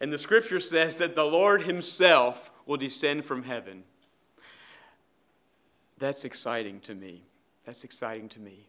And 0.00 0.12
the 0.12 0.16
scripture 0.16 0.60
says 0.60 0.96
that 0.98 1.16
the 1.16 1.24
Lord 1.24 1.62
Himself 1.62 2.52
will 2.66 2.76
descend 2.76 3.24
from 3.24 3.42
heaven. 3.42 3.82
That's 5.98 6.24
exciting 6.24 6.78
to 6.82 6.94
me. 6.94 7.24
That's 7.66 7.82
exciting 7.82 8.28
to 8.28 8.38
me. 8.38 8.68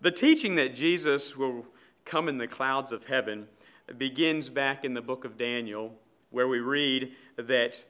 The 0.00 0.10
teaching 0.10 0.54
that 0.54 0.74
Jesus 0.74 1.36
will 1.36 1.66
come 2.06 2.30
in 2.30 2.38
the 2.38 2.48
clouds 2.48 2.92
of 2.92 3.04
heaven 3.04 3.46
begins 3.98 4.48
back 4.48 4.86
in 4.86 4.94
the 4.94 5.02
book 5.02 5.26
of 5.26 5.36
Daniel, 5.36 5.96
where 6.30 6.48
we 6.48 6.60
read 6.60 7.12
that 7.36 7.84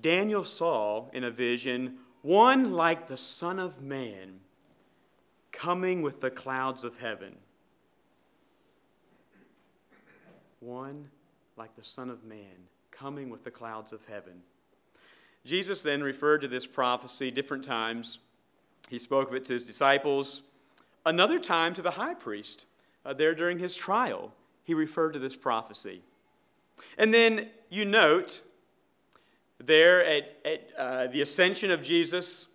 Daniel 0.00 0.44
saw 0.44 1.10
in 1.12 1.24
a 1.24 1.30
vision 1.32 1.98
one 2.22 2.72
like 2.72 3.08
the 3.08 3.16
Son 3.16 3.58
of 3.58 3.80
Man 3.82 4.40
coming 5.52 6.02
with 6.02 6.20
the 6.20 6.30
clouds 6.30 6.84
of 6.84 6.98
heaven. 6.98 7.36
One 10.60 11.08
like 11.56 11.74
the 11.76 11.84
Son 11.84 12.10
of 12.10 12.24
Man 12.24 12.68
coming 12.90 13.30
with 13.30 13.44
the 13.44 13.50
clouds 13.50 13.92
of 13.92 14.00
heaven. 14.06 14.42
Jesus 15.44 15.82
then 15.82 16.02
referred 16.02 16.42
to 16.42 16.48
this 16.48 16.66
prophecy 16.66 17.30
different 17.30 17.64
times. 17.64 18.18
He 18.88 18.98
spoke 18.98 19.28
of 19.28 19.34
it 19.34 19.44
to 19.46 19.54
his 19.54 19.64
disciples, 19.64 20.42
another 21.06 21.38
time 21.38 21.72
to 21.74 21.82
the 21.82 21.92
high 21.92 22.14
priest. 22.14 22.66
Uh, 23.04 23.14
there 23.14 23.34
during 23.34 23.58
his 23.58 23.74
trial, 23.74 24.32
he 24.64 24.74
referred 24.74 25.12
to 25.12 25.18
this 25.18 25.36
prophecy. 25.36 26.02
And 26.98 27.14
then 27.14 27.48
you 27.70 27.86
note 27.86 28.42
there 29.60 30.04
at, 30.04 30.36
at 30.44 30.70
uh, 30.76 31.06
the 31.08 31.22
ascension 31.22 31.70
of 31.70 31.82
Jesus, 31.82 32.48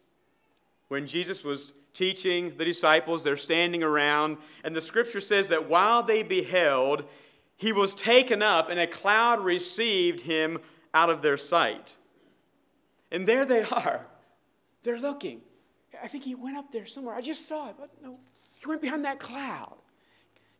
when 0.88 1.08
Jesus 1.08 1.44
was 1.44 1.74
teaching 1.94 2.54
the 2.58 2.65
disciples, 2.65 3.24
they're 3.24 3.38
standing 3.38 3.84
around, 3.84 4.38
and 4.63 4.76
the 4.76 4.82
scripture 4.82 5.22
says 5.22 5.48
that 5.50 5.70
while 5.70 6.04
they 6.04 6.24
beheld, 6.24 7.06
he 7.56 7.72
was 7.72 7.94
taken 7.94 8.41
up, 8.41 8.70
and 8.70 8.80
a 8.80 8.88
cloud 8.88 9.44
received 9.44 10.22
him 10.22 10.60
out 10.94 11.10
of 11.10 11.22
their 11.22 11.38
sight. 11.38 11.98
And 13.12 13.26
there 13.26 13.46
they 13.46 13.63
are. 13.63 14.08
They're 14.84 15.00
looking. 15.00 15.41
I 16.04 16.08
think 16.08 16.24
he 16.24 16.36
went 16.36 16.58
up 16.58 16.72
there 16.72 16.86
somewhere. 16.86 17.15
I 17.15 17.22
just 17.22 17.48
saw 17.48 17.70
it, 17.70 17.76
but 17.80 17.89
no, 18.04 18.18
he 18.60 18.68
went 18.68 18.82
behind 18.82 19.06
that 19.06 19.20
cloud. 19.20 19.76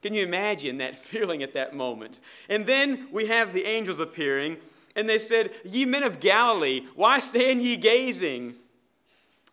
Can 0.02 0.14
you 0.14 0.24
imagine 0.24 0.78
that 0.78 0.96
feeling 1.12 1.44
at 1.44 1.54
that 1.54 1.76
moment? 1.76 2.22
And 2.48 2.66
then 2.66 3.08
we 3.12 3.26
have 3.28 3.54
the 3.54 3.66
angels 3.66 4.00
appearing, 4.00 4.58
and 4.96 5.08
they 5.10 5.20
said, 5.20 5.52
Ye 5.64 5.86
men 5.86 6.04
of 6.04 6.20
Galilee, 6.20 6.86
why 6.96 7.20
stand 7.20 7.62
ye 7.62 7.76
gazing 7.76 8.56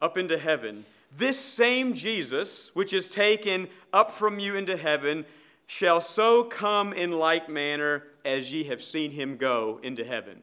up 0.00 0.16
into 0.16 0.38
heaven? 0.38 0.84
This 1.16 1.38
same 1.38 1.94
Jesus, 1.94 2.70
which 2.74 2.92
is 2.92 3.08
taken 3.08 3.68
up 3.92 4.12
from 4.12 4.38
you 4.38 4.56
into 4.56 4.76
heaven, 4.76 5.26
shall 5.66 6.00
so 6.00 6.44
come 6.44 6.92
in 6.92 7.12
like 7.12 7.48
manner 7.48 8.04
as 8.24 8.52
ye 8.52 8.64
have 8.64 8.82
seen 8.82 9.10
him 9.10 9.36
go 9.36 9.80
into 9.82 10.04
heaven. 10.04 10.42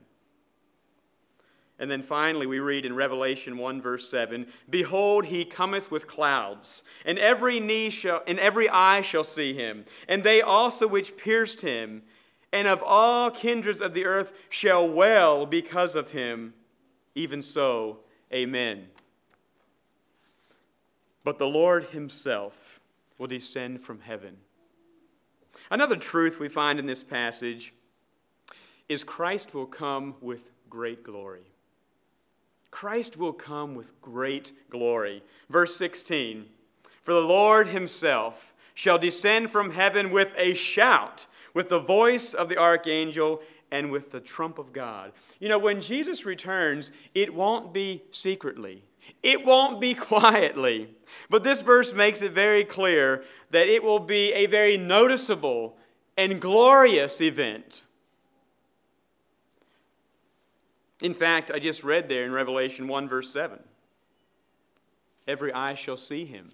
And 1.80 1.90
then 1.90 2.04
finally, 2.04 2.46
we 2.46 2.60
read 2.60 2.86
in 2.86 2.94
Revelation 2.94 3.58
1, 3.58 3.82
verse 3.82 4.10
7 4.10 4.48
Behold, 4.70 5.26
he 5.26 5.46
cometh 5.46 5.90
with 5.90 6.08
clouds, 6.08 6.84
and 7.06 7.18
every 7.18 7.60
knee 7.62 7.90
shall, 7.90 8.22
and 8.28 8.38
every 8.38 8.68
eye 8.70 9.02
shall 9.02 9.24
see 9.24 9.54
him, 9.54 9.86
and 10.08 10.24
they 10.24 10.42
also 10.42 10.88
which 10.88 11.16
pierced 11.16 11.62
him, 11.62 12.04
and 12.52 12.68
of 12.68 12.82
all 12.84 13.30
kindreds 13.32 13.82
of 13.82 13.94
the 13.94 14.06
earth 14.06 14.34
shall 14.50 14.88
well 14.88 15.46
because 15.46 15.96
of 15.96 16.12
him. 16.12 16.54
Even 17.16 17.42
so, 17.42 18.00
amen. 18.34 18.88
But 21.24 21.38
the 21.38 21.48
Lord 21.48 21.86
himself 21.86 22.80
will 23.18 23.28
descend 23.28 23.82
from 23.82 24.02
heaven. 24.02 24.38
Another 25.70 25.96
truth 25.96 26.40
we 26.40 26.50
find 26.50 26.80
in 26.80 26.86
this 26.86 27.04
passage 27.04 27.74
is 28.88 29.04
Christ 29.04 29.54
will 29.54 29.68
come 29.68 30.16
with 30.22 30.50
great 30.70 31.04
glory. 31.04 31.44
Christ 32.72 33.18
will 33.18 33.34
come 33.34 33.76
with 33.76 34.00
great 34.02 34.54
glory. 34.70 35.24
Verse 35.50 35.76
16 35.76 36.46
For 37.04 37.14
the 37.14 37.22
Lord 37.22 37.68
himself 37.68 38.54
shall 38.74 38.98
descend 38.98 39.52
from 39.52 39.72
heaven 39.72 40.12
with 40.12 40.30
a 40.38 40.54
shout, 40.54 41.28
with 41.54 41.70
the 41.70 41.80
voice 41.80 42.34
of 42.34 42.50
the 42.50 42.58
archangel, 42.58 43.42
and 43.72 43.92
with 43.92 44.12
the 44.12 44.20
trump 44.20 44.58
of 44.58 44.74
God. 44.74 45.12
You 45.40 45.50
know, 45.50 45.60
when 45.60 45.82
Jesus 45.82 46.26
returns, 46.26 46.92
it 47.14 47.34
won't 47.34 47.74
be 47.74 48.04
secretly, 48.12 48.84
it 49.24 49.46
won't 49.46 49.80
be 49.80 49.94
quietly. 49.96 50.96
But 51.30 51.44
this 51.44 51.62
verse 51.62 51.94
makes 51.94 52.22
it 52.22 52.32
very 52.32 52.64
clear 52.64 53.24
that 53.52 53.68
it 53.68 53.84
will 53.84 54.00
be 54.00 54.34
a 54.34 54.46
very 54.46 54.78
noticeable 54.78 55.78
and 56.18 56.40
glorious 56.40 57.22
event. 57.22 57.84
In 61.02 61.14
fact, 61.14 61.50
I 61.50 61.60
just 61.60 61.84
read 61.84 62.10
there 62.10 62.26
in 62.26 62.32
Revelation 62.32 62.88
1, 62.88 63.08
verse 63.08 63.32
7 63.32 63.60
every 65.28 65.54
eye 65.54 65.76
shall 65.76 65.96
see 65.96 66.26
him, 66.26 66.52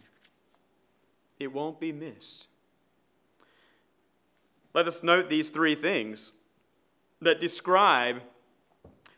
it 1.39 1.47
won't 1.47 1.79
be 1.79 1.93
missed. 1.93 2.47
Let 4.75 4.89
us 4.89 5.03
note 5.03 5.29
these 5.29 5.51
three 5.51 5.73
things 5.73 6.33
that 7.21 7.39
describe 7.39 8.21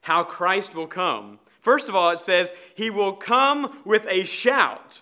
how 0.01 0.23
Christ 0.23 0.75
will 0.75 0.85
come. 0.85 1.39
First 1.61 1.89
of 1.89 1.95
all, 1.95 2.11
it 2.11 2.19
says, 2.19 2.53
He 2.75 2.91
will 2.91 3.13
come 3.13 3.81
with 3.83 4.05
a 4.07 4.23
shout. 4.23 5.01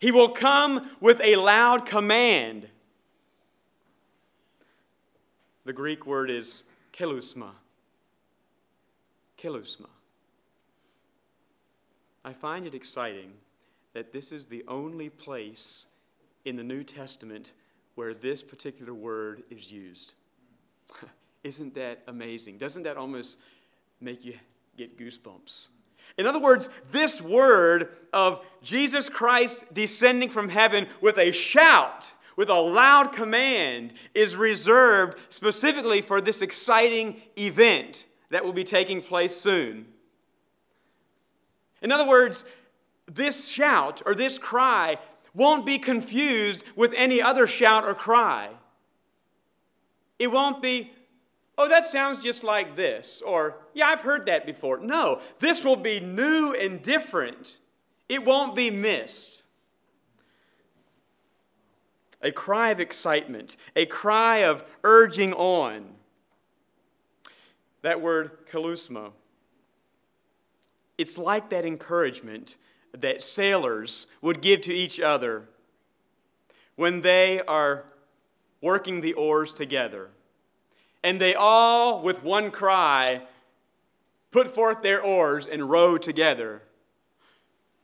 He 0.00 0.10
will 0.10 0.30
come 0.30 0.90
with 1.00 1.20
a 1.22 1.36
loud 1.36 1.86
command. 1.86 2.68
The 5.64 5.72
Greek 5.72 6.04
word 6.04 6.30
is 6.30 6.64
kelusma 6.92 7.52
kelusma. 9.38 9.86
I 12.24 12.32
find 12.32 12.66
it 12.66 12.74
exciting 12.74 13.32
that 13.92 14.12
this 14.12 14.32
is 14.32 14.46
the 14.46 14.64
only 14.66 15.10
place 15.10 15.86
in 16.44 16.56
the 16.56 16.64
New 16.64 16.82
Testament 16.82 17.52
where 17.96 18.14
this 18.14 18.42
particular 18.42 18.94
word 18.94 19.42
is 19.50 19.72
used. 19.72 20.14
Isn't 21.44 21.74
that 21.74 22.02
amazing? 22.06 22.58
Doesn't 22.58 22.84
that 22.84 22.96
almost 22.96 23.38
make 24.00 24.24
you 24.24 24.34
get 24.76 24.98
goosebumps? 24.98 25.68
In 26.18 26.26
other 26.26 26.38
words, 26.38 26.68
this 26.92 27.20
word 27.20 27.96
of 28.12 28.44
Jesus 28.62 29.08
Christ 29.08 29.64
descending 29.74 30.30
from 30.30 30.48
heaven 30.48 30.86
with 31.00 31.18
a 31.18 31.32
shout, 31.32 32.12
with 32.36 32.48
a 32.48 32.54
loud 32.54 33.12
command, 33.12 33.92
is 34.14 34.36
reserved 34.36 35.18
specifically 35.28 36.00
for 36.02 36.20
this 36.20 36.42
exciting 36.42 37.20
event 37.36 38.06
that 38.30 38.44
will 38.44 38.52
be 38.52 38.64
taking 38.64 39.02
place 39.02 39.36
soon. 39.36 39.86
In 41.82 41.92
other 41.92 42.06
words, 42.06 42.44
this 43.06 43.48
shout 43.48 44.02
or 44.04 44.14
this 44.14 44.38
cry 44.38 44.98
won't 45.36 45.66
be 45.66 45.78
confused 45.78 46.64
with 46.74 46.92
any 46.96 47.20
other 47.20 47.46
shout 47.46 47.84
or 47.84 47.94
cry. 47.94 48.48
It 50.18 50.28
won't 50.28 50.62
be, 50.62 50.90
oh, 51.58 51.68
that 51.68 51.84
sounds 51.84 52.22
just 52.22 52.42
like 52.42 52.74
this, 52.74 53.22
or, 53.24 53.58
yeah, 53.74 53.86
I've 53.88 54.00
heard 54.00 54.26
that 54.26 54.46
before. 54.46 54.78
No, 54.78 55.20
this 55.38 55.62
will 55.62 55.76
be 55.76 56.00
new 56.00 56.54
and 56.54 56.82
different. 56.82 57.60
It 58.08 58.24
won't 58.24 58.56
be 58.56 58.70
missed. 58.70 59.42
A 62.22 62.32
cry 62.32 62.70
of 62.70 62.80
excitement, 62.80 63.58
a 63.76 63.84
cry 63.84 64.38
of 64.38 64.64
urging 64.82 65.34
on. 65.34 65.84
That 67.82 68.00
word, 68.00 68.48
kelusma, 68.50 69.12
it's 70.96 71.18
like 71.18 71.50
that 71.50 71.66
encouragement 71.66 72.56
that 73.00 73.22
sailors 73.22 74.06
would 74.20 74.40
give 74.40 74.60
to 74.62 74.72
each 74.72 75.00
other 75.00 75.48
when 76.76 77.00
they 77.00 77.40
are 77.42 77.84
working 78.60 79.00
the 79.00 79.14
oars 79.14 79.52
together. 79.52 80.10
And 81.02 81.20
they 81.20 81.34
all, 81.34 82.02
with 82.02 82.22
one 82.22 82.50
cry, 82.50 83.22
put 84.30 84.54
forth 84.54 84.82
their 84.82 85.02
oars 85.02 85.46
and 85.46 85.70
row 85.70 85.96
together. 85.96 86.62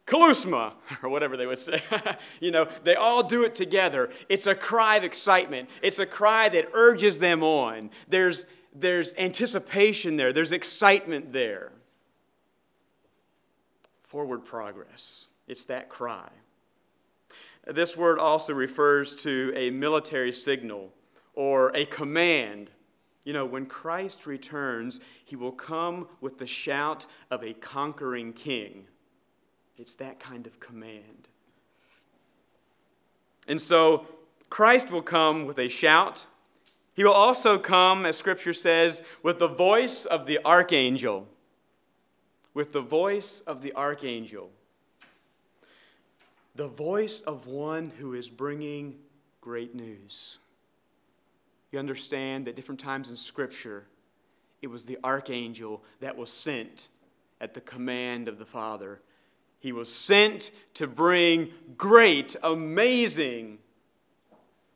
Kelusma, 0.06 0.72
or 1.02 1.08
whatever 1.08 1.36
they 1.36 1.46
would 1.46 1.58
say. 1.58 1.80
you 2.40 2.50
know, 2.50 2.66
they 2.84 2.96
all 2.96 3.22
do 3.22 3.44
it 3.44 3.54
together. 3.54 4.10
It's 4.28 4.46
a 4.46 4.54
cry 4.54 4.96
of 4.96 5.04
excitement. 5.04 5.68
It's 5.82 5.98
a 5.98 6.06
cry 6.06 6.48
that 6.50 6.68
urges 6.74 7.18
them 7.18 7.42
on. 7.42 7.90
There's 8.08 8.44
there's 8.74 9.12
anticipation 9.18 10.16
there, 10.16 10.32
there's 10.32 10.52
excitement 10.52 11.32
there. 11.32 11.72
Forward 14.12 14.44
progress. 14.44 15.28
It's 15.48 15.64
that 15.64 15.88
cry. 15.88 16.28
This 17.66 17.96
word 17.96 18.18
also 18.18 18.52
refers 18.52 19.16
to 19.16 19.54
a 19.56 19.70
military 19.70 20.32
signal 20.32 20.92
or 21.32 21.74
a 21.74 21.86
command. 21.86 22.72
You 23.24 23.32
know, 23.32 23.46
when 23.46 23.64
Christ 23.64 24.26
returns, 24.26 25.00
he 25.24 25.34
will 25.34 25.50
come 25.50 26.08
with 26.20 26.36
the 26.36 26.46
shout 26.46 27.06
of 27.30 27.42
a 27.42 27.54
conquering 27.54 28.34
king. 28.34 28.84
It's 29.78 29.96
that 29.96 30.20
kind 30.20 30.46
of 30.46 30.60
command. 30.60 31.28
And 33.48 33.62
so, 33.62 34.06
Christ 34.50 34.90
will 34.90 35.00
come 35.00 35.46
with 35.46 35.58
a 35.58 35.68
shout 35.68 36.26
he 36.94 37.04
will 37.04 37.12
also 37.12 37.58
come, 37.58 38.04
as 38.04 38.18
Scripture 38.18 38.52
says, 38.52 39.02
with 39.22 39.38
the 39.38 39.48
voice 39.48 40.04
of 40.04 40.26
the 40.26 40.38
archangel. 40.44 41.26
With 42.54 42.72
the 42.72 42.80
voice 42.80 43.40
of 43.46 43.62
the 43.62 43.72
archangel. 43.74 44.50
The 46.54 46.68
voice 46.68 47.22
of 47.22 47.46
one 47.46 47.90
who 47.98 48.14
is 48.14 48.28
bringing 48.28 48.98
great 49.40 49.74
news. 49.74 50.38
You 51.70 51.78
understand 51.78 52.46
that 52.46 52.56
different 52.56 52.80
times 52.80 53.10
in 53.10 53.16
Scripture, 53.16 53.86
it 54.60 54.68
was 54.68 54.84
the 54.84 54.98
archangel 55.02 55.82
that 56.00 56.16
was 56.16 56.30
sent 56.30 56.88
at 57.40 57.54
the 57.54 57.60
command 57.60 58.28
of 58.28 58.38
the 58.38 58.44
Father. 58.44 59.00
He 59.58 59.72
was 59.72 59.92
sent 59.92 60.50
to 60.74 60.86
bring 60.86 61.50
great, 61.76 62.36
amazing, 62.42 63.58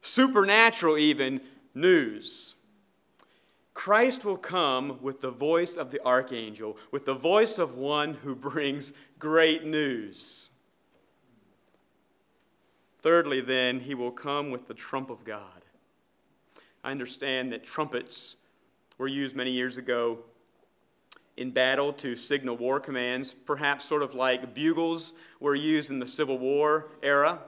supernatural 0.00 0.98
even 0.98 1.40
news. 1.74 2.55
Christ 3.76 4.24
will 4.24 4.38
come 4.38 4.98
with 5.02 5.20
the 5.20 5.30
voice 5.30 5.76
of 5.76 5.90
the 5.90 6.02
archangel, 6.02 6.78
with 6.92 7.04
the 7.04 7.14
voice 7.14 7.58
of 7.58 7.76
one 7.76 8.14
who 8.14 8.34
brings 8.34 8.94
great 9.18 9.66
news. 9.66 10.48
Thirdly, 13.02 13.42
then, 13.42 13.80
he 13.80 13.94
will 13.94 14.10
come 14.10 14.50
with 14.50 14.66
the 14.66 14.72
trump 14.72 15.10
of 15.10 15.24
God. 15.24 15.62
I 16.82 16.90
understand 16.90 17.52
that 17.52 17.66
trumpets 17.66 18.36
were 18.96 19.08
used 19.08 19.36
many 19.36 19.50
years 19.50 19.76
ago 19.76 20.20
in 21.36 21.50
battle 21.50 21.92
to 21.92 22.16
signal 22.16 22.56
war 22.56 22.80
commands, 22.80 23.34
perhaps 23.34 23.84
sort 23.84 24.02
of 24.02 24.14
like 24.14 24.54
bugles 24.54 25.12
were 25.38 25.54
used 25.54 25.90
in 25.90 25.98
the 25.98 26.06
Civil 26.06 26.38
War 26.38 26.88
era. 27.02 27.40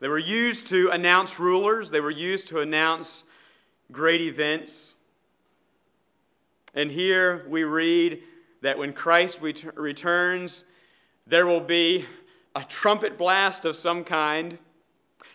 They 0.00 0.08
were 0.08 0.18
used 0.18 0.66
to 0.66 0.90
announce 0.90 1.38
rulers, 1.40 1.90
they 1.90 2.00
were 2.00 2.10
used 2.10 2.48
to 2.48 2.60
announce 2.60 3.24
great 3.92 4.22
events. 4.22 4.94
And 6.74 6.90
here 6.90 7.44
we 7.48 7.64
read 7.64 8.22
that 8.62 8.78
when 8.78 8.92
Christ 8.92 9.38
ret- 9.40 9.76
returns, 9.76 10.64
there 11.26 11.46
will 11.46 11.60
be 11.60 12.06
a 12.56 12.62
trumpet 12.62 13.18
blast 13.18 13.64
of 13.64 13.76
some 13.76 14.04
kind. 14.04 14.58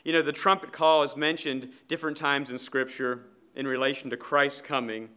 You 0.03 0.13
know, 0.13 0.21
the 0.21 0.31
trumpet 0.31 0.71
call 0.71 1.03
is 1.03 1.15
mentioned 1.15 1.69
different 1.87 2.17
times 2.17 2.49
in 2.49 2.57
Scripture 2.57 3.21
in 3.55 3.67
relation 3.67 4.09
to 4.09 4.17
Christ's 4.17 4.61
coming. 4.61 5.09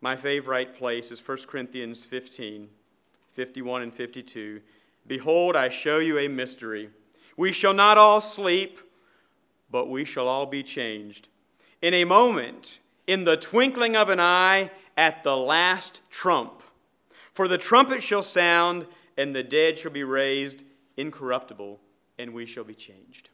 My 0.00 0.16
favorite 0.16 0.74
place 0.74 1.10
is 1.10 1.26
1 1.26 1.38
Corinthians 1.46 2.04
15, 2.04 2.68
51 3.32 3.82
and 3.82 3.94
52. 3.94 4.60
Behold, 5.06 5.56
I 5.56 5.68
show 5.68 5.98
you 5.98 6.18
a 6.18 6.28
mystery. 6.28 6.90
We 7.36 7.52
shall 7.52 7.74
not 7.74 7.98
all 7.98 8.20
sleep, 8.20 8.80
but 9.70 9.88
we 9.88 10.04
shall 10.04 10.28
all 10.28 10.46
be 10.46 10.62
changed. 10.62 11.28
In 11.82 11.92
a 11.92 12.04
moment, 12.04 12.78
in 13.06 13.24
the 13.24 13.36
twinkling 13.36 13.96
of 13.96 14.08
an 14.08 14.20
eye, 14.20 14.70
at 14.96 15.24
the 15.24 15.36
last 15.36 16.00
trump. 16.10 16.62
For 17.32 17.48
the 17.48 17.58
trumpet 17.58 18.02
shall 18.02 18.22
sound, 18.22 18.86
and 19.16 19.34
the 19.34 19.42
dead 19.42 19.78
shall 19.78 19.90
be 19.90 20.04
raised 20.04 20.64
incorruptible, 20.96 21.80
and 22.18 22.34
we 22.34 22.46
shall 22.46 22.64
be 22.64 22.74
changed. 22.74 23.30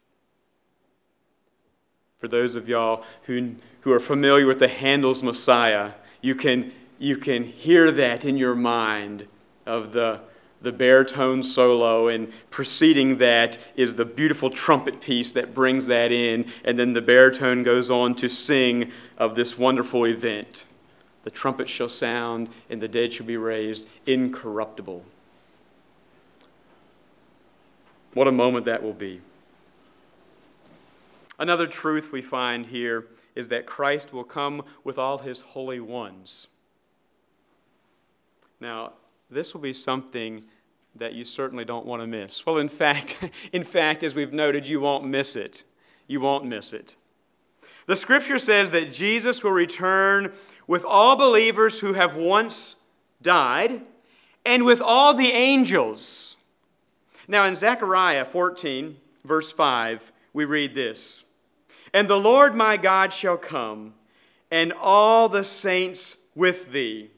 For 2.17 2.27
those 2.27 2.55
of 2.55 2.67
y'all 2.67 3.03
who, 3.23 3.55
who 3.81 3.91
are 3.91 3.99
familiar 3.99 4.45
with 4.45 4.59
the 4.59 4.67
Handel's 4.67 5.23
Messiah, 5.23 5.93
you 6.21 6.35
can, 6.35 6.73
you 6.97 7.17
can 7.17 7.43
hear 7.43 7.91
that 7.91 8.25
in 8.25 8.37
your 8.37 8.55
mind 8.55 9.27
of 9.65 9.93
the, 9.93 10.21
the 10.61 10.71
baritone 10.71 11.41
solo, 11.41 12.07
and 12.07 12.31
preceding 12.49 13.17
that 13.17 13.57
is 13.75 13.95
the 13.95 14.05
beautiful 14.05 14.49
trumpet 14.49 14.99
piece 14.99 15.31
that 15.33 15.53
brings 15.53 15.87
that 15.87 16.11
in, 16.11 16.45
and 16.65 16.77
then 16.77 16.93
the 16.93 17.01
baritone 17.01 17.63
goes 17.63 17.89
on 17.89 18.15
to 18.15 18.27
sing 18.27 18.91
of 19.17 19.35
this 19.35 19.57
wonderful 19.57 20.05
event. 20.05 20.65
The 21.23 21.31
trumpet 21.31 21.69
shall 21.69 21.89
sound, 21.89 22.49
and 22.69 22.81
the 22.81 22.87
dead 22.87 23.13
shall 23.13 23.25
be 23.25 23.37
raised 23.37 23.87
incorruptible. 24.05 25.03
What 28.13 28.27
a 28.27 28.31
moment 28.31 28.65
that 28.65 28.83
will 28.83 28.93
be. 28.93 29.21
Another 31.37 31.67
truth 31.67 32.11
we 32.11 32.21
find 32.21 32.65
here 32.65 33.07
is 33.35 33.47
that 33.47 33.65
Christ 33.65 34.11
will 34.11 34.25
come 34.25 34.63
with 34.83 34.97
all 34.97 35.19
his 35.19 35.41
holy 35.41 35.79
ones. 35.79 36.49
Now, 38.59 38.93
this 39.29 39.53
will 39.53 39.61
be 39.61 39.73
something 39.73 40.43
that 40.95 41.13
you 41.13 41.23
certainly 41.23 41.65
don't 41.65 41.85
want 41.85 42.01
to 42.01 42.07
miss. 42.07 42.45
Well, 42.45 42.57
in 42.57 42.69
fact, 42.69 43.17
in 43.53 43.63
fact, 43.63 44.03
as 44.03 44.15
we've 44.15 44.33
noted, 44.33 44.67
you 44.67 44.79
won't 44.79 45.05
miss 45.05 45.35
it. 45.35 45.63
You 46.07 46.19
won't 46.19 46.45
miss 46.45 46.73
it. 46.73 46.95
The 47.85 47.95
scripture 47.95 48.37
says 48.37 48.71
that 48.71 48.91
Jesus 48.91 49.43
will 49.43 49.51
return 49.51 50.33
with 50.67 50.83
all 50.83 51.15
believers 51.15 51.79
who 51.79 51.93
have 51.93 52.15
once 52.15 52.75
died 53.21 53.81
and 54.45 54.65
with 54.65 54.81
all 54.81 55.13
the 55.13 55.31
angels. 55.31 56.37
Now, 57.27 57.45
in 57.45 57.55
Zechariah 57.55 58.25
14, 58.25 58.97
verse 59.23 59.51
5, 59.51 60.11
we 60.33 60.45
read 60.45 60.73
this 60.73 61.23
And 61.93 62.07
the 62.07 62.19
Lord 62.19 62.55
my 62.55 62.77
God 62.77 63.13
shall 63.13 63.37
come, 63.37 63.93
and 64.51 64.73
all 64.73 65.29
the 65.29 65.43
saints 65.43 66.17
with 66.35 66.71
thee. 66.71 67.11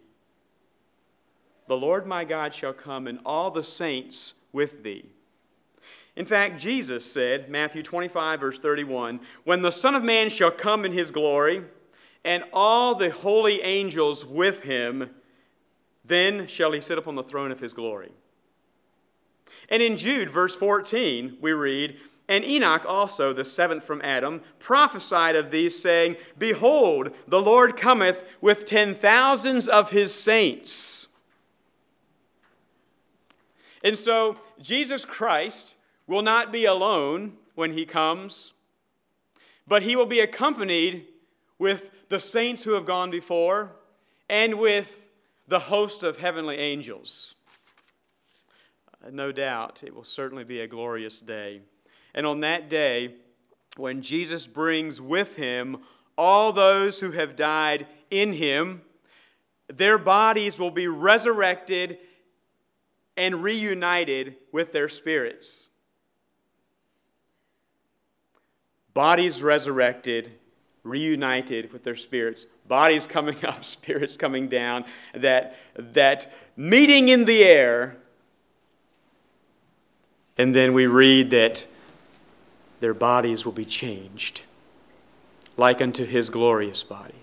The 1.72 1.78
Lord 1.78 2.05
my 2.05 2.26
God 2.26 2.53
shall 2.53 2.74
come, 2.74 3.07
and 3.07 3.19
all 3.26 3.49
the 3.49 3.63
saints 3.63 4.34
with 4.51 4.84
thee. 4.84 5.05
In 6.17 6.26
fact, 6.26 6.59
Jesus 6.59 7.09
said, 7.09 7.49
Matthew 7.49 7.82
25, 7.82 8.41
verse 8.41 8.59
31, 8.59 9.22
When 9.45 9.61
the 9.61 9.72
Son 9.72 9.95
of 9.95 10.03
Man 10.03 10.30
shall 10.30 10.51
come 10.51 10.84
in 10.84 10.91
his 10.91 11.11
glory, 11.11 11.63
and 12.26 12.43
all 12.51 12.93
the 12.93 13.09
holy 13.09 13.61
angels 13.61 14.26
with 14.26 14.63
him, 14.63 15.11
then 16.03 16.45
shall 16.45 16.74
he 16.74 16.82
sit 16.82 16.97
upon 16.97 17.15
the 17.15 17.24
throne 17.24 17.53
of 17.53 17.61
his 17.61 17.72
glory. 17.72 18.11
And 19.69 19.82
in 19.82 19.95
Jude, 19.95 20.30
verse 20.30 20.57
14, 20.57 21.38
we 21.39 21.53
read, 21.53 21.95
And 22.28 22.43
Enoch 22.43 22.84
also, 22.86 23.32
the 23.32 23.45
seventh 23.45 23.86
from 23.86 24.01
Adam, 24.03 24.41
prophesied 24.59 25.38
of 25.38 25.51
these, 25.51 25.82
saying, 25.82 26.17
Behold, 26.38 27.11
the 27.30 27.41
Lord 27.41 27.78
cometh 27.78 28.26
with 28.41 28.65
ten 28.65 28.93
thousands 28.93 29.69
of 29.69 29.91
his 29.91 30.13
saints. 30.13 31.07
And 33.84 33.98
so, 33.98 34.38
Jesus 34.62 35.06
Christ 35.06 35.76
will 36.08 36.22
not 36.22 36.52
be 36.52 36.66
alone 36.66 37.38
when 37.56 37.74
he 37.74 37.86
comes, 37.86 38.54
but 39.68 39.84
he 39.84 39.96
will 39.96 40.06
be 40.06 40.20
accompanied 40.20 41.06
with 41.58 41.90
the 42.10 42.20
saints 42.20 42.64
who 42.64 42.74
have 42.74 42.86
gone 42.86 43.12
before 43.12 43.72
and 44.30 44.56
with 44.56 44.98
the 45.48 45.60
host 45.60 46.04
of 46.04 46.18
heavenly 46.18 46.58
angels. 46.58 47.36
No 49.10 49.32
doubt 49.32 49.84
it 49.84 49.96
will 49.96 50.04
certainly 50.04 50.44
be 50.44 50.60
a 50.62 50.68
glorious 50.68 51.20
day. 51.20 51.62
And 52.14 52.26
on 52.26 52.42
that 52.42 52.70
day, 52.70 53.16
when 53.78 54.02
Jesus 54.02 54.48
brings 54.48 55.00
with 55.00 55.36
him 55.38 55.78
all 56.18 56.54
those 56.54 57.00
who 57.00 57.12
have 57.12 57.36
died 57.36 57.88
in 58.10 58.34
him, 58.34 58.82
their 59.68 59.98
bodies 59.98 60.60
will 60.60 60.72
be 60.72 60.88
resurrected 60.88 61.98
and 63.18 63.43
reunited 63.43 64.36
with 64.51 64.74
their 64.74 64.89
spirits. 64.89 65.70
Bodies 68.93 69.41
resurrected, 69.41 70.32
reunited 70.84 71.72
with 71.72 71.84
their 71.84 71.95
spirits. 71.95 72.45
Bodies 72.68 73.07
coming 73.07 73.38
up, 73.45 73.64
spirits 73.64 74.18
coming 74.18 74.47
down, 74.47 74.86
that, 75.14 75.57
that 75.76 76.32
meeting 76.55 77.09
in 77.09 77.26
the 77.26 77.43
air 77.43 77.97
and 80.41 80.55
then 80.55 80.74
we 80.74 80.88
read 80.88 81.30
that 81.30 81.68
their 82.80 82.95
bodies 82.95 83.45
will 83.45 83.51
be 83.51 83.64
changed, 83.64 84.41
like 85.55 85.82
unto 85.82 86.03
his 86.03 86.30
glorious 86.30 86.82
body. 86.82 87.14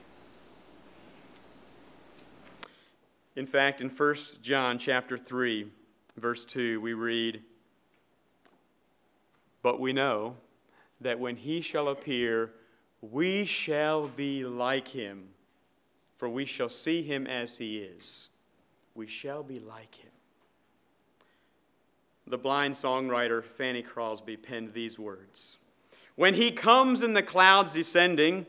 In 3.35 3.45
fact, 3.45 3.81
in 3.81 3.89
1 3.89 4.15
John 4.41 4.79
chapter 4.79 5.19
3, 5.19 5.67
verse 6.19 6.45
2, 6.45 6.81
we 6.81 6.95
read, 6.95 7.43
But 9.63 9.81
we 9.81 9.93
know 9.93 10.37
that 11.01 11.19
when 11.19 11.37
he 11.37 11.61
shall 11.61 11.89
appear, 11.89 12.53
we 13.01 13.45
shall 13.45 14.09
be 14.09 14.45
like 14.45 14.89
him, 14.89 15.29
for 16.17 16.29
we 16.29 16.45
shall 16.45 16.69
see 16.69 17.03
him 17.03 17.27
as 17.27 17.59
he 17.59 17.79
is. 17.79 18.31
We 18.95 19.07
shall 19.07 19.43
be 19.43 19.61
like 19.61 19.95
him 19.95 20.11
the 22.31 22.39
blind 22.39 22.75
songwriter 22.75 23.43
Fanny 23.43 23.83
Crosby 23.83 24.37
penned 24.37 24.73
these 24.73 24.99
words 24.99 25.59
When 26.17 26.35
he 26.35 26.51
comes 26.51 27.03
in 27.03 27.15
the 27.15 27.23
clouds 27.23 27.73
descending, 27.73 28.47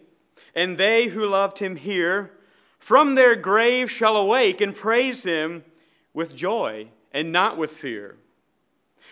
and 0.56 0.78
they 0.78 1.08
who 1.08 1.26
loved 1.26 1.60
him 1.60 1.76
here 1.76 2.32
from 2.78 3.16
their 3.16 3.36
grave 3.36 3.92
shall 3.92 4.16
awake 4.16 4.62
and 4.62 4.76
praise 4.76 5.24
him 5.24 5.64
with 6.14 6.36
joy 6.36 6.88
and 7.12 7.32
not 7.32 7.58
with 7.58 7.72
fear. 7.72 8.18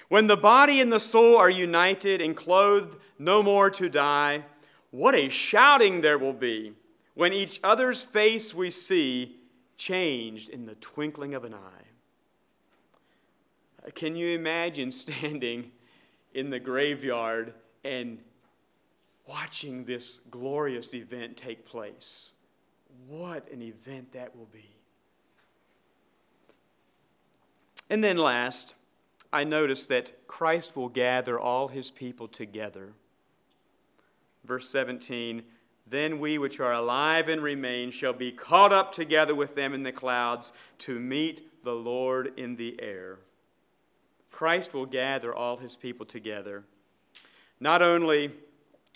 When 0.10 0.28
the 0.28 0.38
body 0.38 0.80
and 0.80 0.92
the 0.92 1.00
soul 1.00 1.38
are 1.38 1.50
united 1.50 2.22
and 2.22 2.36
clothed 2.36 2.98
no 3.20 3.44
more 3.44 3.70
to 3.72 3.90
die, 3.90 4.46
what 4.92 5.16
a 5.16 5.30
shouting 5.30 6.02
there 6.02 6.18
will 6.18 6.34
be 6.34 6.74
when 7.14 7.34
each 7.34 7.60
other's 7.64 8.02
face 8.02 8.54
we 8.54 8.72
see 8.72 9.38
changed 9.76 10.50
in 10.50 10.66
the 10.66 10.76
twinkling 10.76 11.34
of 11.34 11.44
an 11.44 11.54
eye. 11.54 11.88
Uh, 13.86 13.92
can 13.94 14.16
you 14.16 14.30
imagine 14.30 14.92
standing 14.92 15.72
in 16.34 16.50
the 16.50 16.60
graveyard 16.60 17.54
and 17.84 18.20
watching 19.28 19.84
this 19.84 20.20
glorious 20.32 20.94
event 20.94 21.36
take 21.36 21.66
place? 21.66 22.34
What 23.08 23.52
an 23.52 23.62
event 23.62 24.14
that 24.14 24.36
will 24.36 24.50
be. 24.54 24.77
And 27.90 28.04
then, 28.04 28.18
last, 28.18 28.76
I 29.32 29.44
notice 29.44 29.88
that 29.88 30.28
Christ 30.28 30.76
will 30.76 30.90
gather 30.90 31.40
all 31.40 31.68
his 31.68 31.92
people 31.92 32.28
together. 32.28 32.94
Verse 34.44 34.70
17 34.70 35.44
Then 35.86 36.20
we 36.20 36.38
which 36.38 36.60
are 36.60 36.74
alive 36.74 37.30
and 37.30 37.42
remain 37.42 37.92
shall 37.92 38.14
be 38.14 38.32
caught 38.32 38.74
up 38.74 38.92
together 38.92 39.36
with 39.36 39.56
them 39.56 39.74
in 39.74 39.84
the 39.84 39.92
clouds 39.92 40.52
to 40.80 41.00
meet 41.00 41.64
the 41.64 41.76
Lord 41.76 42.34
in 42.38 42.56
the 42.56 42.82
air. 42.82 43.20
Christ 44.32 44.74
will 44.74 44.86
gather 44.86 45.34
all 45.34 45.58
his 45.58 45.76
people 45.76 46.06
together. 46.06 46.64
Not 47.60 47.82
only 47.82 48.32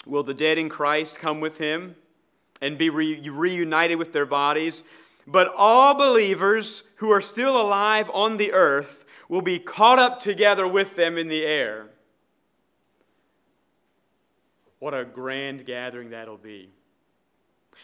will 0.05 0.23
the 0.23 0.33
dead 0.33 0.57
in 0.57 0.69
Christ 0.69 1.19
come 1.19 1.39
with 1.39 1.57
him 1.57 1.95
and 2.61 2.77
be 2.77 2.89
re- 2.89 3.27
reunited 3.27 3.97
with 3.97 4.13
their 4.13 4.25
bodies, 4.25 4.83
but 5.27 5.51
all 5.55 5.93
believers 5.93 6.83
who 6.95 7.09
are 7.11 7.21
still 7.21 7.59
alive 7.59 8.09
on 8.13 8.37
the 8.37 8.53
earth 8.53 9.05
will 9.29 9.41
be 9.41 9.59
caught 9.59 9.99
up 9.99 10.19
together 10.19 10.67
with 10.67 10.95
them 10.95 11.17
in 11.17 11.27
the 11.27 11.45
air. 11.45 11.87
What 14.79 14.93
a 14.93 15.05
grand 15.05 15.65
gathering 15.65 16.09
that'll 16.09 16.37
be. 16.37 16.69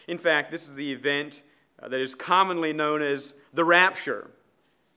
In 0.06 0.18
fact, 0.18 0.50
this 0.50 0.66
is 0.66 0.74
the 0.74 0.92
event 0.92 1.42
uh, 1.80 1.88
that 1.88 2.00
is 2.00 2.14
commonly 2.14 2.72
known 2.72 3.02
as 3.02 3.34
the 3.52 3.64
rapture. 3.64 4.30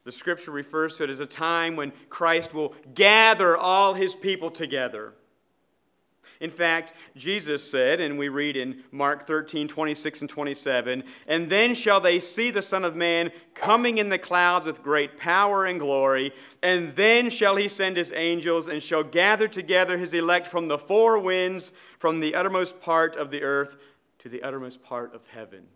The 0.04 0.12
scripture 0.12 0.52
refers 0.52 0.98
to 0.98 1.04
it 1.04 1.10
as 1.10 1.20
a 1.20 1.26
time 1.26 1.76
when 1.76 1.94
Christ 2.10 2.54
will 2.54 2.74
gather 2.94 3.56
all 3.56 3.94
his 3.94 4.16
people 4.16 4.50
together. 4.50 5.14
In 6.42 6.50
fact, 6.50 6.94
Jesus 7.16 7.70
said, 7.70 8.02
and 8.02 8.18
we 8.18 8.28
read 8.28 8.58
in 8.58 8.84
Mark 8.92 9.28
13, 9.28 9.68
26 9.68 10.22
and 10.22 10.30
27, 10.30 11.04
and 11.28 11.50
then 11.52 11.76
shall 11.76 12.02
they 12.02 12.20
see 12.20 12.50
the 12.50 12.64
Son 12.64 12.84
of 12.84 12.96
Man 12.96 13.32
coming 13.54 14.00
in 14.00 14.10
the 14.10 14.18
clouds 14.18 14.66
with 14.66 14.82
great 14.82 15.20
power 15.20 15.66
and 15.66 15.80
glory, 15.80 16.34
and 16.64 16.96
then 16.96 17.30
shall 17.30 17.58
he 17.58 17.68
send 17.68 17.96
his 17.96 18.12
angels 18.16 18.68
and 18.68 18.82
shall 18.82 19.04
gather 19.04 19.48
together 19.48 20.00
his 20.00 20.16
elect 20.16 20.48
from 20.48 20.68
the 20.68 20.80
four 20.80 21.20
winds, 21.20 21.74
from 22.00 22.20
the 22.20 22.34
uttermost 22.34 22.82
part 22.82 23.16
of 23.16 23.30
the 23.30 23.44
earth 23.44 23.78
to 24.18 24.28
the 24.28 24.42
uttermost 24.42 24.82
part 24.82 25.14
of 25.14 25.28
heaven. 25.28 25.68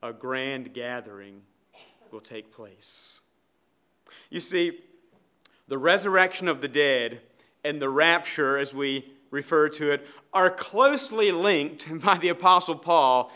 A 0.00 0.12
grand 0.12 0.72
gathering 0.72 1.42
will 2.12 2.20
take 2.20 2.52
place. 2.52 3.18
You 4.30 4.38
see, 4.38 4.78
the 5.66 5.78
resurrection 5.78 6.46
of 6.46 6.60
the 6.60 6.68
dead 6.68 7.20
and 7.66 7.82
the 7.82 7.88
rapture, 7.88 8.56
as 8.56 8.72
we 8.72 9.12
refer 9.32 9.68
to 9.68 9.90
it, 9.90 10.06
are 10.32 10.50
closely 10.50 11.32
linked 11.32 11.88
by 12.02 12.16
the 12.16 12.28
Apostle 12.28 12.76
Paul, 12.76 13.32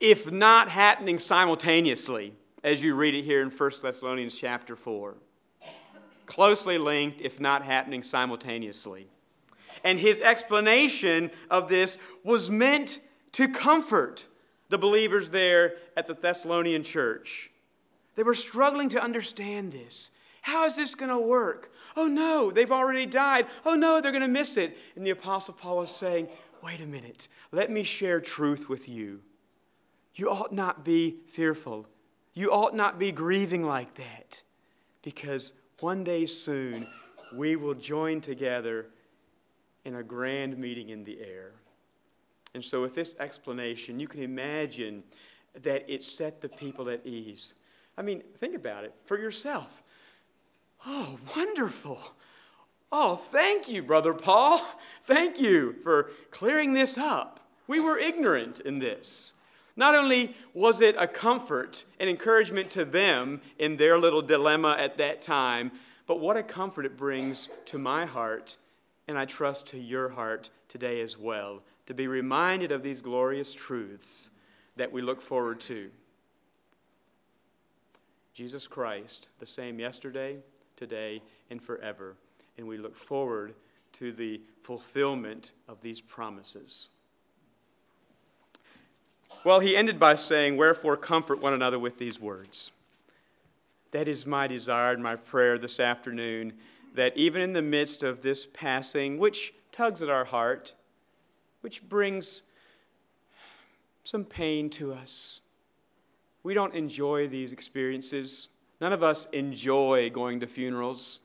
if 0.00 0.30
not 0.30 0.68
happening 0.68 1.18
simultaneously, 1.18 2.34
as 2.64 2.82
you 2.82 2.94
read 2.94 3.14
it 3.14 3.22
here 3.22 3.40
in 3.40 3.50
1 3.50 3.70
Thessalonians 3.80 4.34
chapter 4.34 4.74
4. 4.74 5.14
Closely 6.26 6.78
linked, 6.78 7.20
if 7.20 7.38
not 7.38 7.64
happening 7.64 8.02
simultaneously. 8.02 9.06
And 9.84 9.98
his 9.98 10.20
explanation 10.20 11.30
of 11.50 11.68
this 11.68 11.96
was 12.24 12.50
meant 12.50 12.98
to 13.32 13.48
comfort 13.48 14.26
the 14.68 14.78
believers 14.78 15.30
there 15.30 15.74
at 15.96 16.06
the 16.06 16.14
Thessalonian 16.14 16.82
church. 16.82 17.50
They 18.16 18.22
were 18.24 18.34
struggling 18.34 18.88
to 18.90 19.02
understand 19.02 19.72
this. 19.72 20.10
How 20.42 20.66
is 20.66 20.76
this 20.76 20.94
going 20.94 21.10
to 21.10 21.18
work? 21.18 21.69
Oh 21.96 22.06
no, 22.06 22.50
they've 22.50 22.70
already 22.70 23.06
died. 23.06 23.46
Oh 23.64 23.74
no, 23.74 24.00
they're 24.00 24.12
going 24.12 24.22
to 24.22 24.28
miss 24.28 24.56
it. 24.56 24.76
And 24.96 25.06
the 25.06 25.10
Apostle 25.10 25.54
Paul 25.54 25.82
is 25.82 25.90
saying, 25.90 26.28
wait 26.62 26.80
a 26.80 26.86
minute, 26.86 27.28
let 27.52 27.70
me 27.70 27.82
share 27.82 28.20
truth 28.20 28.68
with 28.68 28.88
you. 28.88 29.20
You 30.14 30.30
ought 30.30 30.52
not 30.52 30.84
be 30.84 31.16
fearful. 31.28 31.86
You 32.34 32.52
ought 32.52 32.74
not 32.74 32.98
be 32.98 33.12
grieving 33.12 33.64
like 33.64 33.94
that 33.94 34.42
because 35.02 35.52
one 35.80 36.04
day 36.04 36.26
soon 36.26 36.86
we 37.34 37.56
will 37.56 37.74
join 37.74 38.20
together 38.20 38.86
in 39.84 39.96
a 39.96 40.02
grand 40.02 40.58
meeting 40.58 40.90
in 40.90 41.04
the 41.04 41.20
air. 41.20 41.52
And 42.54 42.64
so, 42.64 42.82
with 42.82 42.94
this 42.94 43.14
explanation, 43.20 44.00
you 44.00 44.08
can 44.08 44.22
imagine 44.22 45.04
that 45.62 45.84
it 45.88 46.02
set 46.02 46.40
the 46.40 46.48
people 46.48 46.88
at 46.88 47.06
ease. 47.06 47.54
I 47.96 48.02
mean, 48.02 48.22
think 48.38 48.56
about 48.56 48.84
it 48.84 48.94
for 49.04 49.18
yourself. 49.18 49.82
Oh, 50.86 51.18
wonderful. 51.36 52.00
Oh, 52.92 53.16
thank 53.16 53.68
you, 53.68 53.82
Brother 53.82 54.14
Paul. 54.14 54.64
Thank 55.04 55.40
you 55.40 55.74
for 55.82 56.10
clearing 56.30 56.72
this 56.72 56.98
up. 56.98 57.40
We 57.66 57.80
were 57.80 57.98
ignorant 57.98 58.60
in 58.60 58.78
this. 58.78 59.34
Not 59.76 59.94
only 59.94 60.34
was 60.54 60.80
it 60.80 60.96
a 60.98 61.06
comfort 61.06 61.84
and 62.00 62.10
encouragement 62.10 62.70
to 62.72 62.84
them 62.84 63.40
in 63.58 63.76
their 63.76 63.98
little 63.98 64.22
dilemma 64.22 64.76
at 64.78 64.98
that 64.98 65.22
time, 65.22 65.70
but 66.06 66.18
what 66.18 66.36
a 66.36 66.42
comfort 66.42 66.84
it 66.84 66.96
brings 66.96 67.48
to 67.66 67.78
my 67.78 68.04
heart, 68.04 68.56
and 69.06 69.16
I 69.16 69.24
trust 69.24 69.68
to 69.68 69.78
your 69.78 70.08
heart 70.08 70.50
today 70.68 71.00
as 71.00 71.16
well, 71.16 71.62
to 71.86 71.94
be 71.94 72.08
reminded 72.08 72.72
of 72.72 72.82
these 72.82 73.00
glorious 73.00 73.54
truths 73.54 74.30
that 74.76 74.90
we 74.90 75.02
look 75.02 75.22
forward 75.22 75.60
to. 75.60 75.90
Jesus 78.34 78.66
Christ, 78.66 79.28
the 79.38 79.46
same 79.46 79.78
yesterday, 79.78 80.38
today, 80.80 81.22
and 81.50 81.62
forever. 81.62 82.16
And 82.56 82.66
we 82.66 82.78
look 82.78 82.96
forward 82.96 83.54
to 83.92 84.12
the 84.12 84.40
fulfillment 84.62 85.52
of 85.68 85.80
these 85.82 86.00
promises. 86.00 86.88
Well, 89.44 89.60
he 89.60 89.76
ended 89.76 90.00
by 90.00 90.14
saying, 90.14 90.56
Wherefore 90.56 90.96
comfort 90.96 91.40
one 91.40 91.52
another 91.52 91.78
with 91.78 91.98
these 91.98 92.18
words. 92.18 92.72
That 93.92 94.08
is 94.08 94.24
my 94.24 94.46
desire 94.46 94.92
and 94.92 95.02
my 95.02 95.16
prayer 95.16 95.58
this 95.58 95.80
afternoon, 95.80 96.54
that 96.94 97.14
even 97.16 97.42
in 97.42 97.52
the 97.52 97.62
midst 97.62 98.02
of 98.02 98.22
this 98.22 98.46
passing, 98.46 99.18
which 99.18 99.52
tugs 99.72 100.02
at 100.02 100.08
our 100.08 100.24
heart, 100.24 100.74
which 101.60 101.86
brings 101.88 102.44
some 104.04 104.24
pain 104.24 104.70
to 104.70 104.94
us, 104.94 105.40
we 106.42 106.54
don't 106.54 106.74
enjoy 106.74 107.28
these 107.28 107.52
experiences. 107.52 108.48
None 108.80 108.92
of 108.92 109.02
us 109.02 109.26
enjoy 109.26 110.10
going 110.10 110.40
to 110.40 110.46
funerals. 110.46 111.20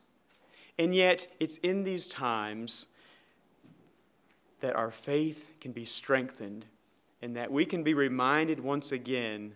And 0.77 0.93
yet, 0.93 1.27
it's 1.39 1.57
in 1.59 1.83
these 1.83 2.07
times 2.07 2.87
that 4.59 4.75
our 4.75 4.91
faith 4.91 5.53
can 5.61 5.71
be 5.71 5.85
strengthened 5.85 6.65
and 7.21 7.35
that 7.35 7.51
we 7.51 7.65
can 7.65 7.83
be 7.83 7.93
reminded 7.93 8.59
once 8.59 8.91
again 8.91 9.53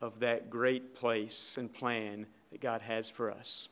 of 0.00 0.18
that 0.20 0.50
great 0.50 0.94
place 0.94 1.56
and 1.58 1.72
plan 1.72 2.26
that 2.50 2.60
God 2.60 2.82
has 2.82 3.08
for 3.08 3.30
us. 3.30 3.68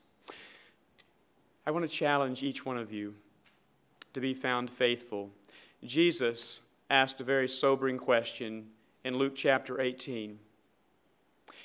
I 1.67 1.73
want 1.73 1.83
to 1.89 1.95
challenge 1.95 2.43
each 2.43 2.65
one 2.65 2.79
of 2.79 2.93
you 2.93 3.15
to 4.15 4.21
be 4.21 4.33
found 4.33 4.71
faithful. 4.71 5.31
Jesus 5.85 6.63
asked 6.89 7.21
a 7.21 7.25
very 7.25 7.49
sobering 7.49 7.99
question 7.99 8.69
in 9.05 9.17
Luke 9.17 9.35
chapter 9.35 9.81
18. 9.81 10.39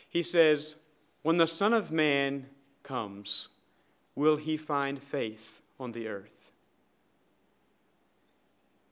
He 0.10 0.24
says, 0.24 0.78
when 1.26 1.38
the 1.38 1.48
Son 1.48 1.74
of 1.74 1.92
Man 1.92 2.46
comes, 2.84 3.50
will 4.14 4.36
he 4.36 4.58
find 4.58 5.02
faith 5.02 5.60
on 5.80 5.92
the 5.92 6.08
earth? 6.08 6.52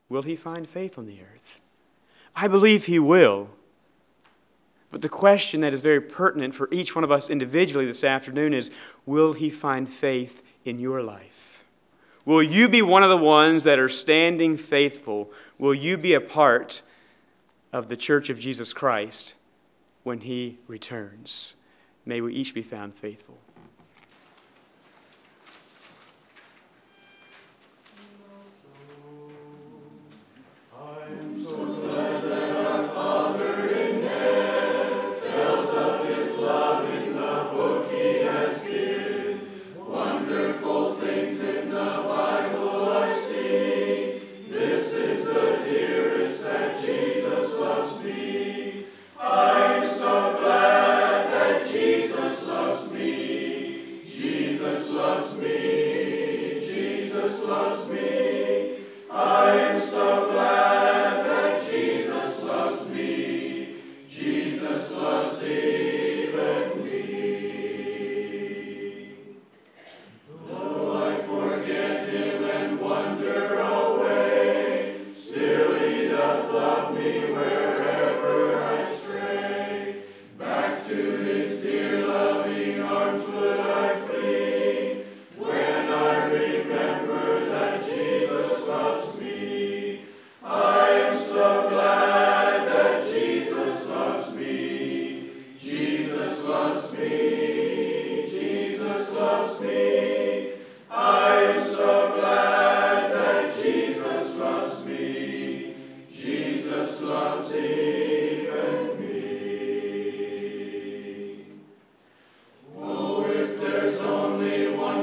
Will 0.09 0.23
he 0.23 0.35
find 0.35 0.67
faith 0.67 0.97
on 0.97 1.05
the 1.05 1.19
earth? 1.21 1.61
I 2.35 2.47
believe 2.47 2.85
he 2.85 2.97
will. 2.97 3.49
But 4.89 5.03
the 5.03 5.09
question 5.09 5.61
that 5.61 5.75
is 5.75 5.81
very 5.81 6.01
pertinent 6.01 6.55
for 6.55 6.67
each 6.71 6.95
one 6.95 7.03
of 7.03 7.11
us 7.11 7.29
individually 7.29 7.85
this 7.85 8.03
afternoon 8.03 8.51
is 8.51 8.71
will 9.05 9.33
he 9.33 9.51
find 9.51 9.87
faith 9.87 10.41
in 10.65 10.79
your 10.79 11.03
life? 11.03 11.63
Will 12.25 12.41
you 12.41 12.67
be 12.67 12.81
one 12.81 13.03
of 13.03 13.11
the 13.11 13.15
ones 13.15 13.63
that 13.65 13.77
are 13.77 13.89
standing 13.89 14.57
faithful? 14.57 15.31
Will 15.59 15.75
you 15.75 15.97
be 15.97 16.15
a 16.15 16.19
part 16.19 16.81
of 17.71 17.89
the 17.89 17.97
church 17.97 18.31
of 18.31 18.39
Jesus 18.39 18.73
Christ 18.73 19.35
when 20.01 20.21
he 20.21 20.57
returns? 20.65 21.57
May 22.05 22.21
we 22.21 22.33
each 22.33 22.53
be 22.53 22.61
found 22.61 22.95
faithful. 22.95 23.42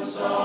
song. 0.04 0.39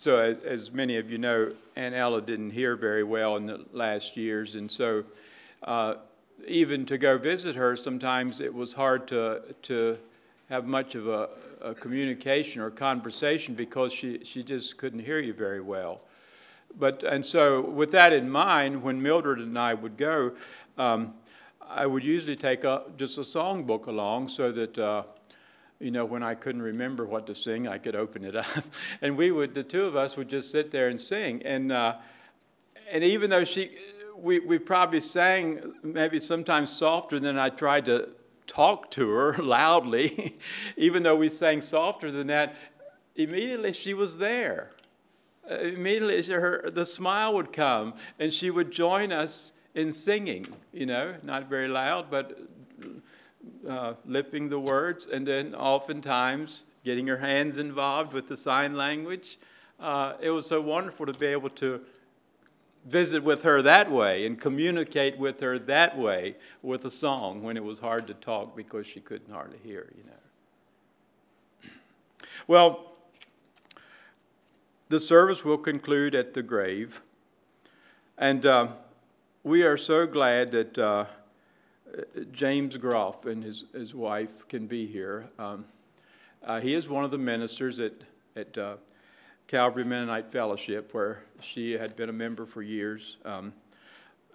So, 0.00 0.16
as, 0.16 0.38
as 0.44 0.72
many 0.72 0.96
of 0.96 1.10
you 1.10 1.18
know, 1.18 1.52
Aunt 1.76 1.94
Ella 1.94 2.22
didn't 2.22 2.52
hear 2.52 2.74
very 2.74 3.04
well 3.04 3.36
in 3.36 3.44
the 3.44 3.66
last 3.70 4.16
years, 4.16 4.54
and 4.54 4.70
so 4.70 5.04
uh, 5.62 5.96
even 6.46 6.86
to 6.86 6.96
go 6.96 7.18
visit 7.18 7.54
her, 7.54 7.76
sometimes 7.76 8.40
it 8.40 8.54
was 8.54 8.72
hard 8.72 9.06
to 9.08 9.42
to 9.60 9.98
have 10.48 10.64
much 10.64 10.94
of 10.94 11.06
a, 11.06 11.28
a 11.60 11.74
communication 11.74 12.62
or 12.62 12.70
conversation 12.70 13.54
because 13.54 13.92
she, 13.92 14.24
she 14.24 14.42
just 14.42 14.78
couldn't 14.78 15.00
hear 15.00 15.18
you 15.18 15.34
very 15.34 15.60
well. 15.60 16.00
But 16.78 17.02
and 17.02 17.22
so, 17.22 17.60
with 17.60 17.90
that 17.90 18.14
in 18.14 18.30
mind, 18.30 18.82
when 18.82 19.02
Mildred 19.02 19.40
and 19.40 19.58
I 19.58 19.74
would 19.74 19.98
go, 19.98 20.32
um, 20.78 21.12
I 21.68 21.84
would 21.84 22.04
usually 22.04 22.36
take 22.36 22.64
a, 22.64 22.84
just 22.96 23.18
a 23.18 23.20
songbook 23.20 23.86
along 23.86 24.30
so 24.30 24.50
that. 24.50 24.78
Uh, 24.78 25.02
you 25.80 25.90
know, 25.90 26.04
when 26.04 26.22
I 26.22 26.34
couldn't 26.34 26.60
remember 26.60 27.06
what 27.06 27.26
to 27.26 27.34
sing, 27.34 27.66
I 27.66 27.78
could 27.78 27.96
open 27.96 28.22
it 28.24 28.36
up, 28.36 28.46
and 29.00 29.16
we 29.16 29.32
would, 29.32 29.54
the 29.54 29.64
two 29.64 29.84
of 29.84 29.96
us 29.96 30.16
would 30.16 30.28
just 30.28 30.52
sit 30.52 30.70
there 30.70 30.88
and 30.88 31.00
sing. 31.00 31.42
And 31.42 31.72
uh, 31.72 31.96
and 32.90 33.02
even 33.02 33.30
though 33.30 33.44
she, 33.44 33.70
we 34.16 34.40
we 34.40 34.58
probably 34.58 35.00
sang 35.00 35.72
maybe 35.82 36.20
sometimes 36.20 36.70
softer 36.70 37.18
than 37.18 37.38
I 37.38 37.48
tried 37.48 37.86
to 37.86 38.10
talk 38.46 38.90
to 38.92 39.08
her 39.08 39.34
loudly, 39.42 40.36
even 40.76 41.02
though 41.02 41.16
we 41.16 41.28
sang 41.28 41.62
softer 41.62 42.10
than 42.12 42.26
that, 42.26 42.56
immediately 43.16 43.72
she 43.72 43.94
was 43.94 44.18
there. 44.18 44.72
Uh, 45.50 45.54
immediately 45.54 46.22
her 46.34 46.70
the 46.70 46.84
smile 46.84 47.32
would 47.34 47.52
come, 47.52 47.94
and 48.18 48.30
she 48.30 48.50
would 48.50 48.70
join 48.70 49.12
us 49.12 49.54
in 49.74 49.90
singing. 49.90 50.46
You 50.74 50.84
know, 50.84 51.14
not 51.22 51.48
very 51.48 51.68
loud, 51.68 52.10
but 52.10 52.38
uh, 53.68 53.94
lipping 54.04 54.48
the 54.48 54.58
words, 54.58 55.06
and 55.06 55.26
then 55.26 55.54
oftentimes 55.54 56.64
getting 56.84 57.06
her 57.06 57.16
hands 57.16 57.58
involved 57.58 58.12
with 58.12 58.28
the 58.28 58.36
sign 58.36 58.76
language. 58.76 59.38
Uh, 59.78 60.14
it 60.20 60.30
was 60.30 60.46
so 60.46 60.60
wonderful 60.60 61.06
to 61.06 61.12
be 61.14 61.26
able 61.26 61.50
to 61.50 61.84
visit 62.86 63.22
with 63.22 63.42
her 63.42 63.60
that 63.60 63.90
way 63.90 64.24
and 64.26 64.40
communicate 64.40 65.18
with 65.18 65.40
her 65.40 65.58
that 65.58 65.96
way 65.96 66.34
with 66.62 66.84
a 66.86 66.90
song 66.90 67.42
when 67.42 67.56
it 67.56 67.64
was 67.64 67.78
hard 67.78 68.06
to 68.06 68.14
talk 68.14 68.56
because 68.56 68.86
she 68.86 69.00
couldn't 69.00 69.32
hardly 69.32 69.58
hear, 69.62 69.90
you 69.96 70.04
know. 70.04 71.70
Well, 72.46 72.92
the 74.88 74.98
service 74.98 75.44
will 75.44 75.58
conclude 75.58 76.14
at 76.14 76.34
the 76.34 76.42
grave, 76.42 77.00
and 78.18 78.44
uh, 78.44 78.68
we 79.44 79.62
are 79.62 79.76
so 79.76 80.06
glad 80.06 80.52
that. 80.52 80.78
James 82.32 82.76
Groff 82.76 83.26
and 83.26 83.42
his, 83.42 83.64
his 83.72 83.94
wife 83.94 84.46
can 84.48 84.66
be 84.66 84.86
here. 84.86 85.28
Um, 85.38 85.64
uh, 86.44 86.60
he 86.60 86.74
is 86.74 86.88
one 86.88 87.04
of 87.04 87.10
the 87.10 87.18
ministers 87.18 87.80
at, 87.80 87.92
at 88.36 88.56
uh, 88.56 88.76
Calvary 89.46 89.84
Mennonite 89.84 90.32
Fellowship, 90.32 90.94
where 90.94 91.22
she 91.40 91.72
had 91.72 91.96
been 91.96 92.08
a 92.08 92.12
member 92.12 92.46
for 92.46 92.62
years. 92.62 93.16
Um, 93.24 93.52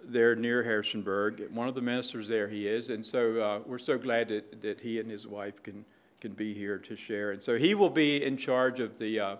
there 0.04 0.36
near 0.36 0.62
Harrisonburg. 0.62 1.48
One 1.52 1.68
of 1.68 1.74
the 1.74 1.80
ministers 1.80 2.28
there 2.28 2.48
he 2.48 2.68
is, 2.68 2.90
and 2.90 3.04
so 3.04 3.40
uh, 3.40 3.60
we're 3.66 3.78
so 3.78 3.98
glad 3.98 4.28
that, 4.28 4.62
that 4.62 4.80
he 4.80 5.00
and 5.00 5.10
his 5.10 5.26
wife 5.26 5.62
can, 5.62 5.84
can 6.20 6.32
be 6.32 6.54
here 6.54 6.78
to 6.78 6.96
share. 6.96 7.32
And 7.32 7.42
so 7.42 7.56
he 7.56 7.74
will 7.74 7.90
be 7.90 8.22
in 8.22 8.36
charge 8.36 8.78
of 8.78 8.98
the, 8.98 9.18
uh, 9.18 9.36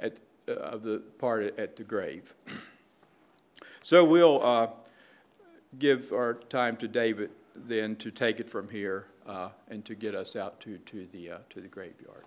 at, 0.00 0.18
uh, 0.48 0.52
of 0.54 0.82
the 0.82 1.02
part 1.18 1.44
at, 1.44 1.58
at 1.58 1.76
the 1.76 1.84
grave. 1.84 2.34
so 3.82 4.04
we'll 4.04 4.44
uh, 4.44 4.68
give 5.78 6.12
our 6.12 6.34
time 6.34 6.76
to 6.78 6.88
David 6.88 7.30
then 7.54 7.96
to 7.96 8.10
take 8.10 8.40
it 8.40 8.48
from 8.48 8.68
here 8.68 9.06
uh, 9.26 9.50
and 9.68 9.84
to 9.84 9.94
get 9.94 10.14
us 10.14 10.36
out 10.36 10.60
to, 10.60 10.78
to, 10.78 11.06
the, 11.06 11.30
uh, 11.30 11.38
to 11.50 11.60
the 11.60 11.68
graveyard. 11.68 12.24